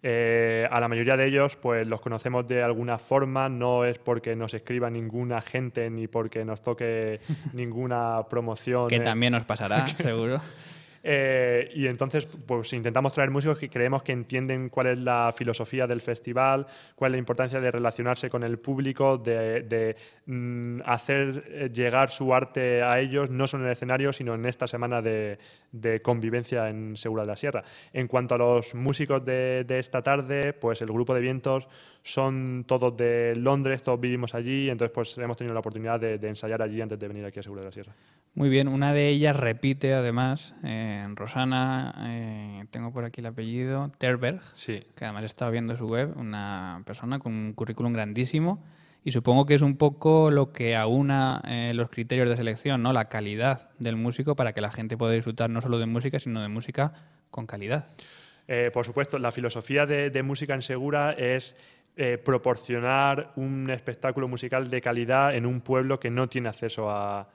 Eh, 0.00 0.68
a 0.70 0.78
la 0.78 0.86
mayoría 0.86 1.16
de 1.16 1.26
ellos 1.26 1.56
pues 1.56 1.84
los 1.84 2.00
conocemos 2.00 2.46
de 2.46 2.62
alguna 2.62 2.98
forma, 2.98 3.48
no 3.48 3.84
es 3.84 3.98
porque 3.98 4.36
nos 4.36 4.54
escriba 4.54 4.88
ninguna 4.90 5.40
gente 5.40 5.90
ni 5.90 6.06
porque 6.06 6.44
nos 6.44 6.62
toque 6.62 7.18
ninguna 7.52 8.22
promoción. 8.30 8.88
que 8.88 8.96
eh. 8.96 9.00
también 9.00 9.32
nos 9.32 9.44
pasará, 9.44 9.88
seguro. 9.96 10.40
Eh, 11.02 11.70
y 11.74 11.86
entonces, 11.86 12.26
pues 12.26 12.72
intentamos 12.72 13.12
traer 13.12 13.30
músicos 13.30 13.58
que 13.58 13.68
creemos 13.68 14.02
que 14.02 14.12
entienden 14.12 14.68
cuál 14.68 14.88
es 14.88 14.98
la 14.98 15.32
filosofía 15.34 15.86
del 15.86 16.00
festival, 16.00 16.66
cuál 16.94 17.12
es 17.12 17.12
la 17.12 17.18
importancia 17.18 17.60
de 17.60 17.70
relacionarse 17.70 18.28
con 18.28 18.42
el 18.42 18.58
público, 18.58 19.18
de, 19.18 19.96
mm, 20.26 20.80
hacer 20.84 21.72
llegar 21.72 22.10
su 22.10 22.34
arte 22.34 22.82
a 22.82 23.00
ellos, 23.00 23.30
no 23.30 23.46
solo 23.46 23.64
en 23.64 23.68
el 23.68 23.72
escenario, 23.72 24.12
sino 24.12 24.34
en 24.34 24.44
esta 24.46 24.66
semana 24.66 25.00
de, 25.02 25.38
convivencia 26.02 26.68
en 26.68 26.96
Segura 26.96 27.22
de 27.22 27.28
la 27.28 27.36
Sierra. 27.36 27.62
En 27.92 28.08
cuanto 28.08 28.34
a 28.34 28.38
los 28.38 28.74
músicos 28.74 29.24
de, 29.24 29.64
esta 29.68 30.02
tarde, 30.02 30.52
pues 30.52 30.80
el 30.82 30.88
grupo 30.88 31.14
de 31.14 31.20
vientos 31.20 31.68
son 32.02 32.64
todos 32.66 32.96
de 32.96 33.34
Londres, 33.36 33.82
todos 33.82 34.00
vivimos 34.00 34.34
allí, 34.34 34.70
entonces 34.70 34.92
pues 34.94 35.16
hemos 35.18 35.36
tenido 35.36 35.54
la 35.54 35.60
oportunidad 35.60 36.00
de, 36.00 36.18
de 36.18 36.28
ensayar 36.28 36.62
allí 36.62 36.80
antes 36.80 36.98
de 36.98 37.08
venir 37.08 37.24
aquí 37.24 37.40
a 37.40 37.42
Segura 37.42 37.60
de 37.60 37.66
la 37.66 37.72
Sierra. 37.72 37.92
Muy 38.38 38.50
bien, 38.50 38.68
una 38.68 38.92
de 38.92 39.08
ellas 39.08 39.34
repite 39.34 39.94
además. 39.94 40.54
Eh, 40.62 40.87
Rosana, 41.14 41.94
eh, 42.06 42.64
tengo 42.70 42.92
por 42.92 43.04
aquí 43.04 43.20
el 43.20 43.26
apellido, 43.26 43.90
Terberg, 43.98 44.40
sí. 44.54 44.82
que 44.96 45.04
además 45.04 45.24
he 45.24 45.26
estado 45.26 45.50
viendo 45.50 45.76
su 45.76 45.86
web, 45.86 46.12
una 46.16 46.82
persona 46.84 47.18
con 47.18 47.32
un 47.32 47.52
currículum 47.52 47.92
grandísimo. 47.92 48.62
y 49.04 49.12
supongo 49.12 49.46
que 49.46 49.54
es 49.54 49.62
un 49.62 49.76
poco 49.76 50.30
lo 50.30 50.52
que 50.52 50.76
aúna 50.76 51.40
eh, 51.46 51.72
los 51.74 51.88
criterios 51.88 52.28
de 52.28 52.36
selección, 52.36 52.82
¿no? 52.82 52.92
La 52.92 53.08
calidad 53.08 53.70
del 53.78 53.96
músico 53.96 54.34
para 54.34 54.52
que 54.52 54.60
la 54.60 54.70
gente 54.70 54.96
pueda 54.96 55.12
disfrutar 55.12 55.48
no 55.48 55.60
solo 55.60 55.78
de 55.78 55.86
música, 55.86 56.18
sino 56.18 56.42
de 56.42 56.48
música 56.48 56.92
con 57.30 57.46
calidad. 57.46 57.86
Eh, 58.48 58.70
por 58.72 58.84
supuesto, 58.84 59.18
la 59.18 59.30
filosofía 59.30 59.86
de, 59.86 60.22
Música 60.22 60.54
en 60.54 60.62
Segura 60.62 61.12
es 61.12 61.54
eh, 61.96 62.16
proporcionar 62.16 63.32
un 63.36 63.70
espectáculo 63.70 64.26
musical 64.26 64.70
de 64.70 64.80
calidad 64.80 65.34
en 65.34 65.44
un 65.44 65.60
pueblo 65.60 65.98
que 65.98 66.10
no 66.10 66.28
tiene 66.28 66.48
acceso 66.48 66.90
a, 66.90 67.28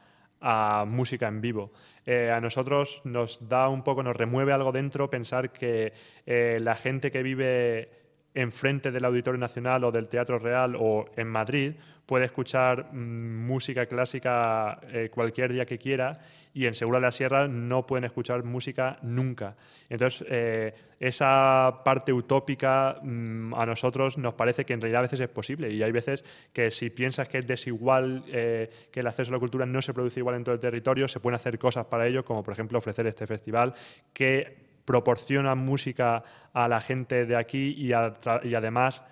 música 0.86 1.28
en 1.28 1.42
vivo. 1.42 1.72
a 2.06 2.40
nosotros 2.42 3.02
nos 3.06 3.48
da 3.48 3.70
un 3.70 3.84
poco, 3.84 4.04
nos 4.04 4.18
remueve 4.18 4.52
algo 4.52 4.72
dentro 4.72 5.10
pensar 5.10 5.52
que 5.52 5.94
la 6.26 6.76
gente 6.76 7.12
que 7.12 7.24
vive 7.24 8.03
enfrente 8.34 8.92
del 8.92 9.06
Auditorio 9.06 9.40
Nacional 9.40 9.84
o 9.84 9.92
del 9.92 10.08
Teatro 10.08 10.40
Real 10.40 10.76
o 10.78 11.06
en 11.16 11.28
Madrid, 11.28 11.74
puede 12.06 12.26
escuchar 12.26 12.94
mm, 12.94 13.46
música 13.46 13.86
clásica 13.86 14.80
eh, 14.88 15.10
cualquier 15.10 15.54
día 15.54 15.66
que 15.66 15.78
quiera 15.78 16.20
y 16.54 16.66
en 16.66 16.76
Segura 16.76 17.00
de 17.00 17.06
la 17.06 17.12
Sierra 17.12 17.48
no 17.48 17.86
pueden 17.86 18.04
escuchar 18.04 18.44
música 18.44 18.98
nunca. 19.02 19.56
Entonces, 19.90 20.26
eh, 20.30 20.74
esa 21.00 21.82
parte 21.84 22.12
utópica 22.12 22.98
mm, 23.02 23.54
a 23.54 23.66
nosotros 23.66 24.18
nos 24.18 24.34
parece 24.34 24.66
que 24.66 24.74
en 24.74 24.82
realidad 24.82 25.00
a 25.00 25.04
veces 25.04 25.20
es 25.20 25.30
posible 25.30 25.72
y 25.72 25.82
hay 25.82 25.92
veces 25.92 26.24
que 26.52 26.72
si 26.72 26.90
piensas 26.90 27.28
que 27.28 27.40
es 27.40 27.48
desigual, 27.48 28.24
eh, 28.28 28.70
que 28.92 29.00
el 29.00 29.08
acceso 29.08 29.32
a 29.32 29.34
la 29.34 29.40
cultura 29.40 29.66
no 29.66 29.82
se 29.82 29.94
produce 29.94 30.20
igual 30.20 30.36
en 30.36 30.44
todo 30.44 30.56
el 30.56 30.62
territorio, 30.62 31.08
se 31.08 31.20
pueden 31.20 31.36
hacer 31.36 31.58
cosas 31.58 31.86
para 31.86 32.08
ello, 32.08 32.24
como 32.26 32.44
por 32.44 32.54
ejemplo 32.54 32.78
ofrecer 32.78 33.08
este 33.08 33.28
festival 33.28 33.74
que 34.14 34.73
proporciona 34.86 35.56
música 35.56 36.24
a 36.54 36.68
la 36.68 36.82
gente 36.82 37.26
de 37.26 37.36
aquí 37.36 37.76
y, 37.78 37.94
además 37.94 39.04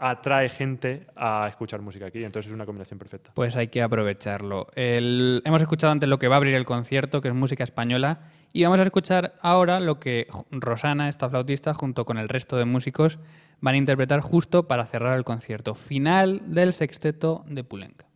atrae 0.00 0.48
gente 0.48 1.08
a 1.16 1.48
escuchar 1.48 1.80
música 1.80 2.06
aquí. 2.06 2.22
Entonces 2.22 2.50
es 2.50 2.54
una 2.54 2.64
combinación 2.66 2.98
perfecta. 2.98 3.32
Pues 3.34 3.56
hay 3.56 3.66
que 3.66 3.82
aprovecharlo. 3.82 4.68
Hemos 4.76 5.60
escuchado 5.60 5.92
antes 5.92 6.08
lo 6.08 6.18
que 6.18 6.28
va 6.28 6.36
a 6.36 6.38
abrir 6.38 6.54
el 6.54 6.64
concierto, 6.64 7.20
que 7.20 7.28
es 7.28 7.34
música 7.34 7.64
española, 7.64 8.20
y 8.52 8.62
vamos 8.62 8.78
a 8.78 8.84
escuchar 8.84 9.34
ahora 9.42 9.80
lo 9.80 9.98
que 9.98 10.28
Rosana, 10.50 11.08
esta 11.08 11.28
flautista, 11.28 11.74
junto 11.74 12.04
con 12.04 12.16
el 12.16 12.28
resto 12.28 12.56
de 12.56 12.64
músicos, 12.64 13.18
van 13.60 13.74
a 13.74 13.78
interpretar 13.78 14.20
justo 14.20 14.68
para 14.68 14.86
cerrar 14.86 15.16
el 15.18 15.24
concierto. 15.24 15.74
Final 15.74 16.42
del 16.54 16.72
sexteto 16.72 17.44
de 17.48 17.64
Pulenka. 17.64 18.06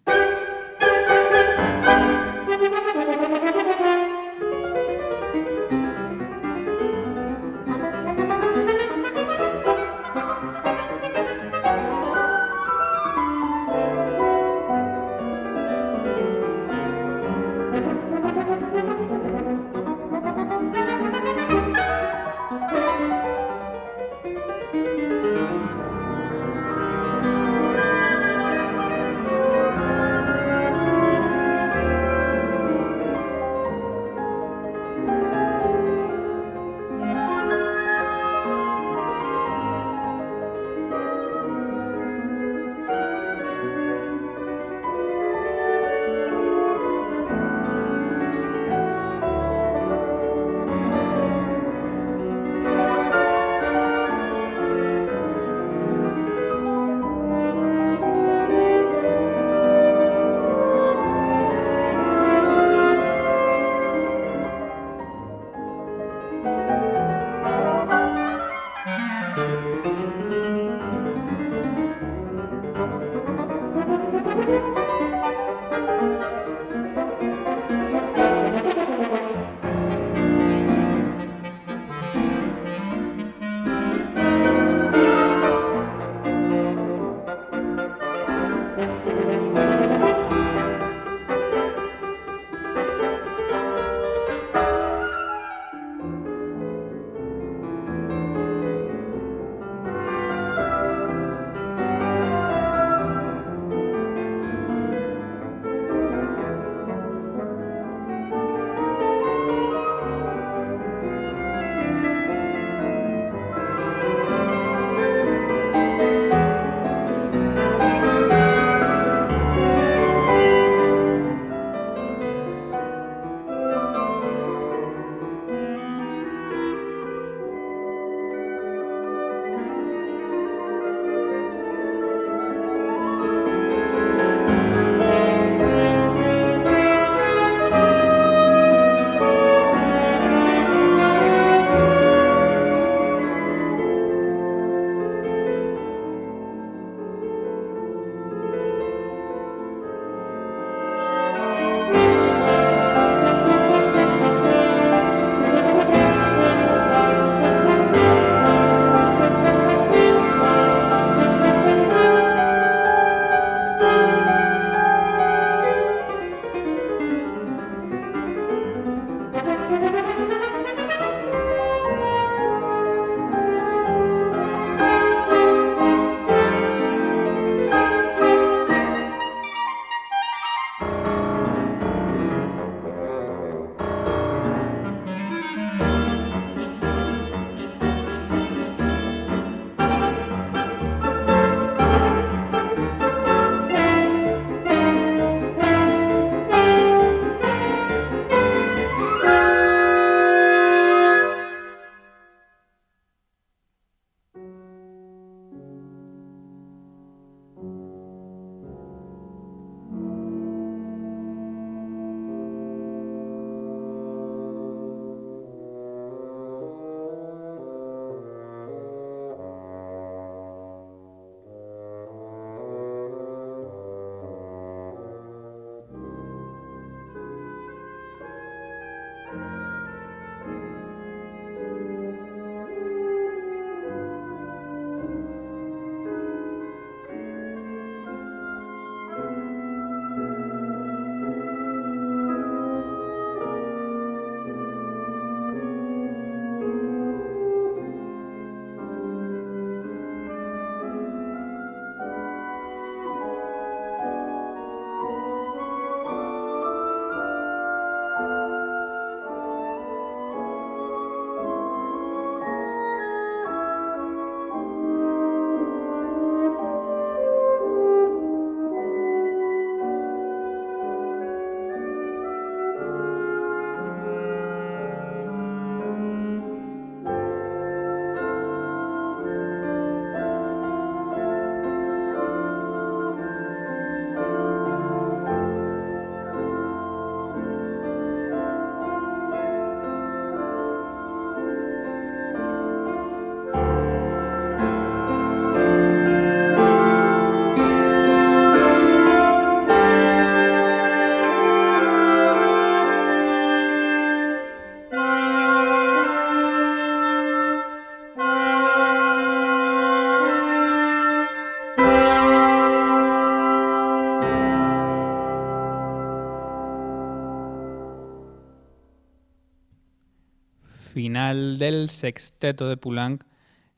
Del 321.62 321.90
sexteto 321.90 322.68
de 322.68 322.76
Poulenc, 322.76 323.22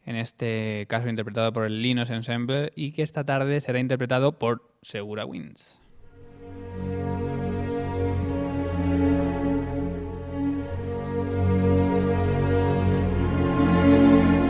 en 0.07 0.17
este 0.17 0.87
caso 0.89 1.09
interpretado 1.09 1.53
por 1.53 1.67
el 1.67 1.83
Linus 1.83 2.09
Ensemble, 2.09 2.73
y 2.75 2.93
que 2.93 3.03
esta 3.03 3.25
tarde 3.25 3.61
será 3.61 3.79
interpretado 3.79 4.39
por 4.39 4.75
Segura 4.81 5.27
Wins. 5.27 5.79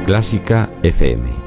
Clásica 0.06 0.70
FM 0.82 1.43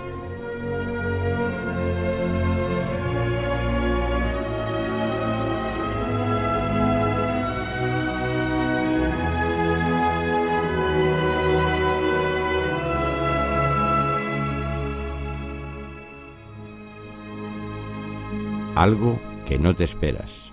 algo 18.82 19.20
que 19.48 19.58
no 19.58 19.74
te 19.74 19.84
esperas. 19.84 20.52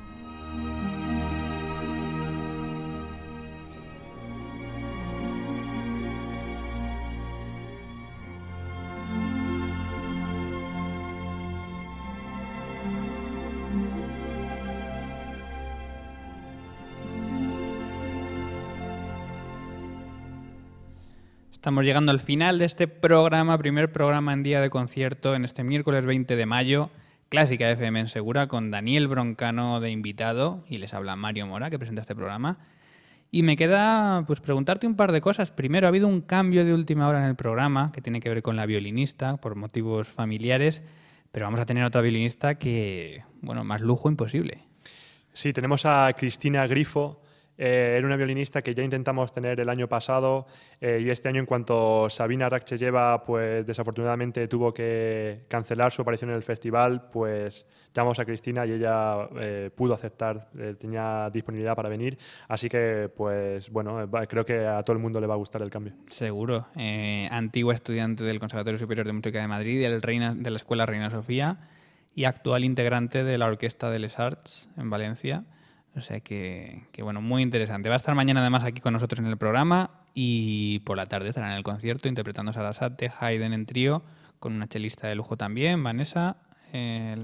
Estamos 21.52 21.84
llegando 21.86 22.12
al 22.12 22.20
final 22.20 22.58
de 22.58 22.66
este 22.66 22.86
programa, 22.88 23.56
primer 23.56 23.90
programa 23.90 24.34
en 24.34 24.42
día 24.42 24.60
de 24.60 24.68
concierto 24.68 25.34
en 25.34 25.46
este 25.46 25.64
miércoles 25.64 26.04
20 26.04 26.36
de 26.36 26.46
mayo. 26.46 26.90
Clásica 27.34 27.68
FM 27.68 27.98
en 27.98 28.08
Segura 28.08 28.46
con 28.46 28.70
Daniel 28.70 29.08
Broncano 29.08 29.80
de 29.80 29.90
invitado 29.90 30.62
y 30.68 30.78
les 30.78 30.94
habla 30.94 31.16
Mario 31.16 31.48
Mora 31.48 31.68
que 31.68 31.80
presenta 31.80 32.02
este 32.02 32.14
programa. 32.14 32.58
Y 33.32 33.42
me 33.42 33.56
queda 33.56 34.22
pues 34.24 34.40
preguntarte 34.40 34.86
un 34.86 34.94
par 34.94 35.10
de 35.10 35.20
cosas. 35.20 35.50
Primero, 35.50 35.88
ha 35.88 35.88
habido 35.88 36.06
un 36.06 36.20
cambio 36.20 36.64
de 36.64 36.72
última 36.72 37.08
hora 37.08 37.18
en 37.18 37.24
el 37.24 37.34
programa 37.34 37.90
que 37.90 38.00
tiene 38.00 38.20
que 38.20 38.28
ver 38.28 38.40
con 38.40 38.54
la 38.54 38.66
violinista 38.66 39.36
por 39.38 39.56
motivos 39.56 40.06
familiares, 40.06 40.84
pero 41.32 41.46
vamos 41.46 41.58
a 41.58 41.66
tener 41.66 41.82
otra 41.82 42.02
violinista 42.02 42.54
que, 42.54 43.24
bueno, 43.40 43.64
más 43.64 43.80
lujo 43.80 44.08
imposible. 44.08 44.60
Sí, 45.32 45.52
tenemos 45.52 45.86
a 45.86 46.10
Cristina 46.16 46.68
Grifo, 46.68 47.20
eh, 47.56 47.94
era 47.96 48.06
una 48.06 48.16
violinista 48.16 48.62
que 48.62 48.74
ya 48.74 48.82
intentamos 48.82 49.32
tener 49.32 49.60
el 49.60 49.68
año 49.68 49.88
pasado 49.88 50.46
eh, 50.80 51.00
y 51.04 51.10
este 51.10 51.28
año 51.28 51.40
en 51.40 51.46
cuanto 51.46 52.08
Sabina 52.10 52.48
Rakcheyeva 52.48 53.24
pues 53.24 53.64
desafortunadamente 53.66 54.48
tuvo 54.48 54.74
que 54.74 55.44
cancelar 55.48 55.92
su 55.92 56.02
aparición 56.02 56.30
en 56.30 56.36
el 56.36 56.42
festival, 56.42 57.08
pues 57.12 57.66
llamamos 57.94 58.18
a 58.18 58.24
Cristina 58.24 58.66
y 58.66 58.72
ella 58.72 59.28
eh, 59.38 59.70
pudo 59.74 59.94
aceptar, 59.94 60.48
tenía 60.78 61.30
disponibilidad 61.32 61.76
para 61.76 61.88
venir, 61.88 62.18
así 62.48 62.68
que 62.68 63.08
pues 63.14 63.70
bueno, 63.70 64.08
creo 64.28 64.44
que 64.44 64.66
a 64.66 64.82
todo 64.82 64.96
el 64.96 65.02
mundo 65.02 65.20
le 65.20 65.26
va 65.26 65.34
a 65.34 65.38
gustar 65.38 65.62
el 65.62 65.70
cambio. 65.70 65.94
Seguro. 66.08 66.66
antigua 67.30 67.74
estudiante 67.74 68.24
del 68.24 68.40
Conservatorio 68.40 68.78
Superior 68.78 69.06
de 69.06 69.12
Música 69.12 69.40
de 69.40 69.46
Madrid 69.46 69.80
y 69.80 69.98
Reina, 69.98 70.34
de 70.34 70.50
la 70.50 70.56
Escuela 70.56 70.86
Reina 70.86 71.10
Sofía 71.10 71.58
y 72.14 72.24
actual 72.24 72.64
integrante 72.64 73.24
de 73.24 73.38
la 73.38 73.46
Orquesta 73.46 73.90
de 73.90 73.98
Les 73.98 74.18
Arts 74.18 74.68
en 74.76 74.90
Valencia. 74.90 75.44
O 75.96 76.00
sea 76.00 76.20
que, 76.20 76.82
bueno, 76.98 77.20
muy 77.20 77.42
interesante. 77.42 77.88
Va 77.88 77.94
a 77.94 77.98
estar 77.98 78.14
mañana 78.14 78.40
además 78.40 78.64
aquí 78.64 78.80
con 78.80 78.92
nosotros 78.92 79.20
en 79.20 79.26
el 79.26 79.36
programa 79.36 79.90
y 80.12 80.80
por 80.80 80.96
la 80.96 81.06
tarde 81.06 81.28
estará 81.28 81.50
en 81.50 81.56
el 81.56 81.62
concierto 81.62 82.08
interpretando 82.08 82.52
Sarasate, 82.52 83.12
Haydn 83.20 83.52
en 83.52 83.66
trío, 83.66 84.02
con 84.40 84.54
una 84.54 84.66
chelista 84.66 85.06
de 85.06 85.14
lujo 85.14 85.36
también, 85.36 85.82
Vanessa. 85.82 86.36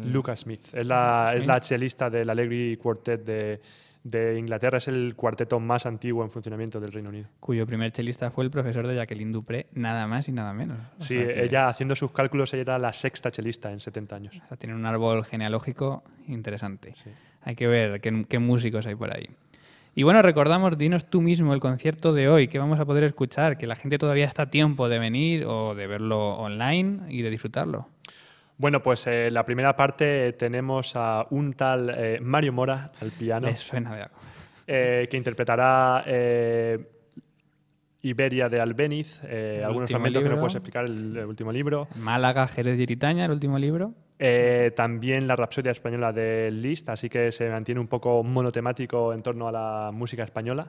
Lucas 0.04 0.40
Smith, 0.40 0.60
es 0.72 0.86
la, 0.86 1.32
es 1.34 1.44
la 1.44 1.60
chelista 1.60 2.08
del 2.08 2.30
Allegri 2.30 2.76
Quartet 2.76 3.24
de, 3.24 3.60
de 4.02 4.38
Inglaterra 4.38 4.78
es 4.78 4.88
el 4.88 5.14
cuarteto 5.14 5.60
más 5.60 5.86
antiguo 5.86 6.24
en 6.24 6.30
funcionamiento 6.30 6.80
del 6.80 6.92
Reino 6.92 7.10
Unido. 7.10 7.28
Cuyo 7.38 7.66
primer 7.66 7.90
chelista 7.92 8.30
fue 8.30 8.44
el 8.44 8.50
profesor 8.50 8.86
de 8.86 8.96
Jacqueline 8.96 9.32
Dupré, 9.32 9.66
nada 9.72 10.06
más 10.06 10.28
y 10.28 10.32
nada 10.32 10.52
menos. 10.52 10.78
sí, 10.98 11.18
ella 11.18 11.68
haciendo 11.68 11.94
sus 11.94 12.10
cálculos, 12.12 12.52
ella 12.54 12.62
era 12.62 12.78
la 12.78 12.92
sexta 12.92 13.30
chelista 13.30 13.70
en 13.70 13.80
70 13.80 14.16
años. 14.16 14.42
tiene 14.58 14.74
un 14.74 14.86
árbol 14.86 15.24
genealógico 15.24 16.02
interesante. 16.26 16.94
Sí. 16.94 17.10
Hay 17.42 17.54
que 17.54 17.66
ver 17.66 18.00
qué, 18.00 18.38
músicos 18.38 18.86
hay 18.86 18.94
por 18.94 19.14
ahí. 19.14 19.28
Y 19.94 20.04
bueno, 20.04 20.22
recordamos, 20.22 20.78
dinos 20.78 21.06
tú 21.10 21.20
mismo 21.20 21.52
el 21.52 21.60
concierto 21.60 22.12
de 22.12 22.28
hoy, 22.28 22.48
que 22.48 22.58
vamos 22.58 22.78
a 22.78 22.84
poder 22.84 23.04
escuchar, 23.04 23.58
que 23.58 23.66
la 23.66 23.74
gente 23.74 23.98
todavía 23.98 24.26
está 24.26 24.44
a 24.44 24.50
tiempo 24.50 24.88
de 24.88 24.98
venir 24.98 25.44
o 25.46 25.74
de 25.74 25.86
verlo 25.86 26.34
online 26.34 27.00
y 27.08 27.22
de 27.22 27.30
disfrutarlo. 27.30 27.88
Bueno, 28.60 28.82
pues 28.82 29.06
en 29.06 29.14
eh, 29.14 29.30
la 29.30 29.42
primera 29.46 29.74
parte 29.74 30.34
tenemos 30.34 30.92
a 30.94 31.26
un 31.30 31.54
tal 31.54 31.94
eh, 31.96 32.18
Mario 32.20 32.52
Mora 32.52 32.92
al 33.00 33.10
piano. 33.10 33.46
Me 33.46 33.56
suena 33.56 33.96
de 33.96 34.02
algo. 34.02 34.16
Eh, 34.66 35.08
que 35.10 35.16
interpretará 35.16 36.04
Iberia 38.02 38.50
de 38.50 38.60
Albeniz, 38.60 39.22
algunos 39.64 39.88
fragmentos 39.88 40.22
que 40.22 40.28
no 40.28 40.38
puedes 40.38 40.54
explicar 40.56 40.84
el, 40.84 41.16
el 41.16 41.24
último 41.24 41.50
libro. 41.52 41.88
Málaga, 41.96 42.46
Jerez 42.48 42.78
y 42.78 42.82
Iritaña, 42.82 43.24
el 43.24 43.30
último 43.30 43.58
libro. 43.58 43.94
Eh, 44.22 44.72
también 44.76 45.26
la 45.26 45.34
Rapsodia 45.34 45.72
Española 45.72 46.12
de 46.12 46.50
Liszt, 46.50 46.90
así 46.90 47.08
que 47.08 47.32
se 47.32 47.48
mantiene 47.48 47.80
un 47.80 47.88
poco 47.88 48.22
monotemático 48.22 49.14
en 49.14 49.22
torno 49.22 49.48
a 49.48 49.52
la 49.52 49.90
música 49.94 50.24
española. 50.24 50.66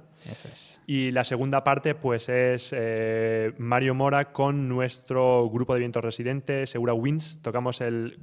Y 0.87 1.11
la 1.11 1.25
segunda 1.25 1.61
parte 1.61 1.93
pues 1.93 2.29
es 2.29 2.73
eh, 2.75 3.51
Mario 3.57 3.93
Mora 3.93 4.31
con 4.31 4.69
nuestro 4.69 5.49
grupo 5.49 5.73
de 5.73 5.79
vientos 5.79 6.01
residente, 6.03 6.65
Segura 6.65 6.93
Winds. 6.93 7.39
Tocamos 7.41 7.81
el, 7.81 8.19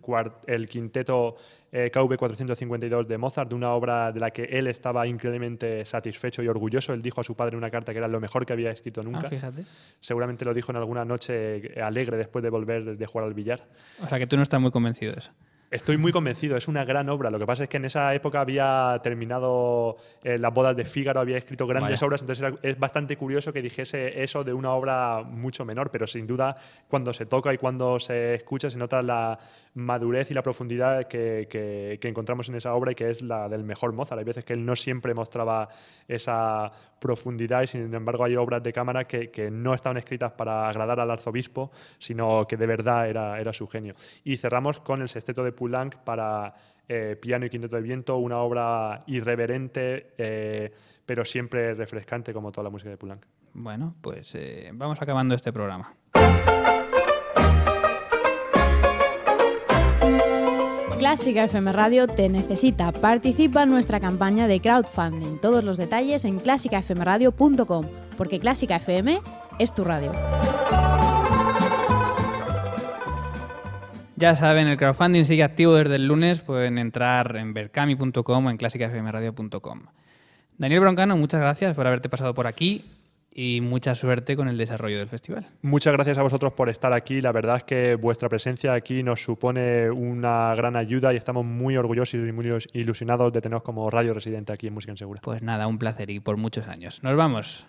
el 0.47 0.67
quinteto 0.67 1.37
eh, 1.71 1.91
KV 1.91 2.17
452 2.17 3.07
de 3.07 3.19
Mozart, 3.19 3.51
de 3.51 3.55
una 3.55 3.73
obra 3.75 4.11
de 4.11 4.21
la 4.21 4.31
que 4.31 4.45
él 4.45 4.67
estaba 4.67 5.07
increíblemente 5.07 5.85
satisfecho 5.85 6.43
y 6.43 6.49
orgulloso. 6.49 6.95
Él 6.95 7.03
dijo 7.03 7.21
a 7.21 7.25
su 7.25 7.37
padre 7.37 7.53
en 7.53 7.59
una 7.59 7.71
carta 7.71 7.93
que 7.93 7.99
era 7.99 8.09
lo 8.09 8.19
mejor 8.19 8.47
que 8.47 8.55
había 8.55 8.71
escrito 8.71 9.03
nunca. 9.03 9.31
Ah, 9.43 9.51
Seguramente 10.01 10.47
lo 10.47 10.55
dijo 10.55 10.73
en 10.73 10.77
alguna 10.77 11.05
noche 11.05 11.79
alegre 11.81 12.17
después 12.17 12.43
de 12.43 12.49
volver 12.49 12.97
de 12.97 13.07
jugar 13.07 13.27
al 13.27 13.35
billar. 13.35 13.67
O 14.03 14.09
sea 14.09 14.19
que 14.19 14.27
tú 14.27 14.37
no 14.37 14.43
estás 14.43 14.61
muy 14.61 14.71
convencido 14.71 15.18
eso. 15.19 15.31
Estoy 15.71 15.99
muy 15.99 16.13
convencido, 16.13 16.57
es 16.57 16.67
una 16.67 16.83
gran 16.87 17.11
obra. 17.11 17.29
Lo 17.29 17.39
que 17.39 17.45
pasa 17.45 17.65
es 17.65 17.69
que 17.69 17.77
en 17.77 17.85
esa 17.85 18.15
época 18.15 18.41
había 18.41 18.99
terminado 19.03 19.99
eh, 20.25 20.39
las 20.39 20.55
bodas 20.55 20.75
de 20.75 20.87
Fígaro, 20.87 21.21
había 21.21 21.37
escrito 21.37 21.67
grandes 21.67 22.03
obras, 22.03 22.23
entonces 22.23 22.55
es 22.63 22.79
bastante 22.79 23.19
curioso 23.19 23.53
que 23.53 23.61
dijese 23.61 24.23
eso 24.23 24.43
de 24.45 24.55
una 24.55 24.73
obra 24.73 25.23
mucho 25.23 25.67
menor, 25.67 25.91
pero 25.91 26.07
sin 26.07 26.27
duda 26.27 26.57
cuando 26.89 27.13
se 27.13 27.27
toca 27.27 27.53
y 27.53 27.59
cuando 27.59 28.01
se 28.01 28.37
escucha 28.37 28.71
se 28.71 28.79
nota 28.79 29.03
la 29.03 29.39
madurez 29.75 30.31
y 30.31 30.35
la 30.35 30.43
profundidad 30.43 31.07
que, 31.07 31.47
que 31.51 32.09
encontramos 32.09 32.49
en 32.49 32.55
esa 32.55 32.73
obra 32.73 32.93
y 32.93 32.95
que 32.95 33.11
es 33.11 33.21
la 33.21 33.47
del 33.51 33.63
mejor 33.63 33.93
Mozart. 33.93 34.21
Hay 34.21 34.25
veces 34.25 34.47
que 34.47 34.55
él 34.55 34.65
no 34.65 34.75
siempre 34.75 35.13
mostraba 35.13 35.69
esa 36.09 36.73
profundidad 36.99 37.63
y 37.63 37.67
sin 37.67 37.93
embargo 37.95 38.25
hay 38.25 38.37
obras 38.37 38.63
de 38.63 38.73
cámara 38.73 39.05
que, 39.05 39.31
que 39.31 39.51
no 39.51 39.75
estaban 39.75 39.99
escritas 39.99 40.33
para 40.33 40.67
agradar 40.67 40.99
al 40.99 41.11
arzobispo, 41.11 41.71
sino 41.99 42.47
que 42.47 42.57
de 42.57 42.67
verdad 42.67 43.09
era, 43.09 43.39
era 43.39 43.53
su 43.53 43.67
genio. 43.69 43.95
Y 44.25 44.39
cerramos 44.39 44.81
con 44.81 45.03
el 45.03 45.11
sexteto 45.11 45.45
de 45.45 45.53
Poulenc 45.59 45.97
para 45.97 46.55
eh, 46.89 47.17
piano 47.21 47.45
y 47.45 47.51
quinteto 47.51 47.77
de 47.77 47.83
viento, 47.83 48.17
una 48.17 48.39
obra 48.39 49.03
irreverente, 49.09 50.15
eh, 50.17 50.73
pero 51.05 51.25
siempre 51.25 51.75
refrescante 51.75 52.33
como 52.33 52.53
toda 52.53 52.65
la 52.65 52.71
música 52.71 52.91
de 52.91 52.97
Poulenc. 52.97 53.25
Bueno, 53.53 53.95
pues 54.01 54.35
eh, 54.37 54.71
vamos 54.73 55.03
acabando 55.03 55.35
este 55.35 55.53
programa. 55.53 55.93
Clásica 60.99 61.45
FM 61.45 61.73
Radio 61.73 62.07
te 62.07 62.29
necesita. 62.29 62.91
Participa 62.93 63.63
en 63.63 63.71
nuestra 63.71 64.01
campaña 64.01 64.49
de 64.49 64.61
crowdfunding. 64.61 65.39
Todos 65.41 65.63
los 65.63 65.79
detalles 65.79 66.25
en 66.25 66.39
clásicafmradio.com, 66.39 67.87
porque 68.17 68.41
Clásica 68.41 68.77
FM 68.77 69.21
es 69.59 69.75
tu 69.75 69.85
radio. 69.85 70.13
Ya 74.19 74.35
saben, 74.35 74.67
el 74.67 74.77
crowdfunding 74.77 75.25
sigue 75.25 75.45
activo 75.45 75.77
desde 75.77 75.95
el 75.95 76.09
lunes. 76.09 76.41
Pueden 76.41 76.77
entrar 76.77 77.37
en 77.37 77.55
bercami.com 77.55 78.47
o 78.47 78.51
en 78.51 78.57
clásicafmradio.com. 78.57 79.81
Daniel 80.57 80.81
Broncano, 80.81 81.17
muchas 81.17 81.41
gracias 81.41 81.77
por 81.77 81.87
haberte 81.87 82.09
pasado 82.09 82.35
por 82.35 82.49
aquí 82.49 82.85
y 83.33 83.61
mucha 83.61 83.95
suerte 83.95 84.35
con 84.35 84.49
el 84.49 84.59
desarrollo 84.59 84.99
del 84.99 85.07
festival. 85.07 85.47
Muchas 85.63 85.93
gracias 85.93 86.19
a 86.19 86.23
vosotros 86.23 86.53
por 86.53 86.69
estar 86.69 86.93
aquí. 86.93 87.21
La 87.21 87.31
verdad 87.31 87.59
es 87.59 87.63
que 87.63 87.95
vuestra 87.95 88.29
presencia 88.29 88.73
aquí 88.73 89.05
nos 89.05 89.23
supone 89.23 89.89
una 89.89 90.53
gran 90.57 90.75
ayuda 90.75 91.15
y 91.15 91.17
estamos 91.17 91.45
muy 91.45 91.77
orgullosos 91.77 92.15
y 92.15 92.33
muy 92.33 92.59
ilusionados 92.73 93.33
de 93.33 93.41
teneros 93.41 93.63
como 93.63 93.89
radio 93.89 94.15
residente 94.15 94.53
aquí 94.53 94.67
en 94.67 94.75
Música 94.75 94.91
en 94.91 94.99
Segura. 94.99 95.21
Pues 95.23 95.43
nada, 95.43 95.69
un 95.69 95.79
placer 95.79 96.11
y 96.11 96.19
por 96.19 96.37
muchos 96.37 96.67
años. 96.67 97.05
Nos 97.05 97.17
vamos. 97.17 97.69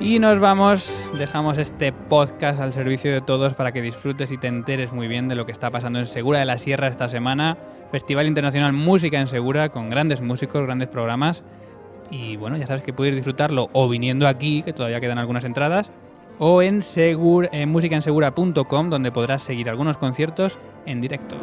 Y 0.00 0.20
nos 0.20 0.38
vamos, 0.38 1.10
dejamos 1.18 1.58
este 1.58 1.90
podcast 1.92 2.60
al 2.60 2.72
servicio 2.72 3.12
de 3.12 3.20
todos 3.20 3.54
para 3.54 3.72
que 3.72 3.82
disfrutes 3.82 4.30
y 4.30 4.38
te 4.38 4.46
enteres 4.46 4.92
muy 4.92 5.08
bien 5.08 5.26
de 5.26 5.34
lo 5.34 5.44
que 5.44 5.50
está 5.50 5.72
pasando 5.72 5.98
en 5.98 6.06
Segura 6.06 6.38
de 6.38 6.44
la 6.44 6.56
Sierra 6.56 6.86
esta 6.86 7.08
semana. 7.08 7.58
Festival 7.90 8.28
Internacional 8.28 8.72
Música 8.72 9.20
en 9.20 9.26
Segura 9.26 9.70
con 9.70 9.90
grandes 9.90 10.20
músicos, 10.20 10.64
grandes 10.64 10.86
programas. 10.86 11.42
Y 12.12 12.36
bueno, 12.36 12.56
ya 12.56 12.66
sabes 12.68 12.82
que 12.82 12.92
puedes 12.92 13.16
disfrutarlo 13.16 13.70
o 13.72 13.88
viniendo 13.88 14.28
aquí, 14.28 14.62
que 14.62 14.72
todavía 14.72 15.00
quedan 15.00 15.18
algunas 15.18 15.44
entradas, 15.44 15.90
o 16.38 16.62
en, 16.62 16.82
segur, 16.82 17.48
en 17.50 17.68
musicaensegura.com, 17.68 18.90
donde 18.90 19.10
podrás 19.10 19.42
seguir 19.42 19.68
algunos 19.68 19.98
conciertos 19.98 20.60
en 20.86 21.00
directo. 21.00 21.36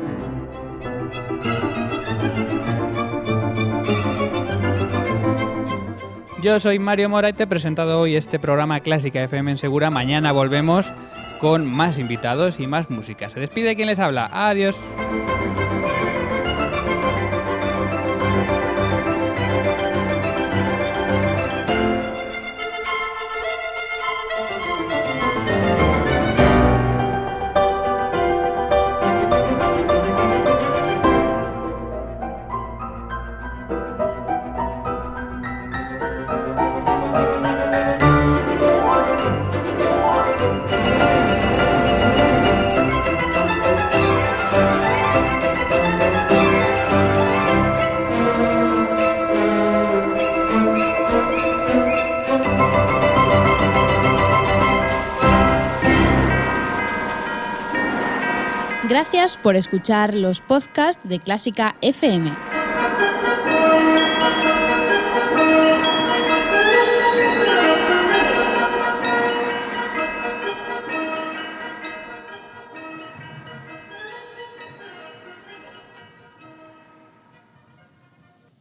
Yo 6.46 6.60
soy 6.60 6.78
Mario 6.78 7.10
Mora 7.10 7.30
y 7.30 7.34
te 7.34 7.42
he 7.42 7.48
presentado 7.48 8.00
hoy 8.00 8.16
este 8.16 8.38
programa 8.38 8.80
Clásica 8.80 9.24
FM 9.24 9.50
en 9.50 9.58
Segura. 9.58 9.90
Mañana 9.90 10.32
volvemos 10.32 10.86
con 11.40 11.66
más 11.66 11.98
invitados 11.98 12.60
y 12.60 12.68
más 12.68 12.92
música. 12.92 13.32
Se 13.32 13.40
despide 13.40 13.76
quien 13.76 13.88
les 13.88 13.98
habla. 13.98 14.30
Adiós. 14.32 14.76
Por 59.34 59.56
escuchar 59.56 60.14
los 60.14 60.40
podcasts 60.40 61.02
de 61.04 61.20
Clásica 61.20 61.76
FM. 61.82 62.32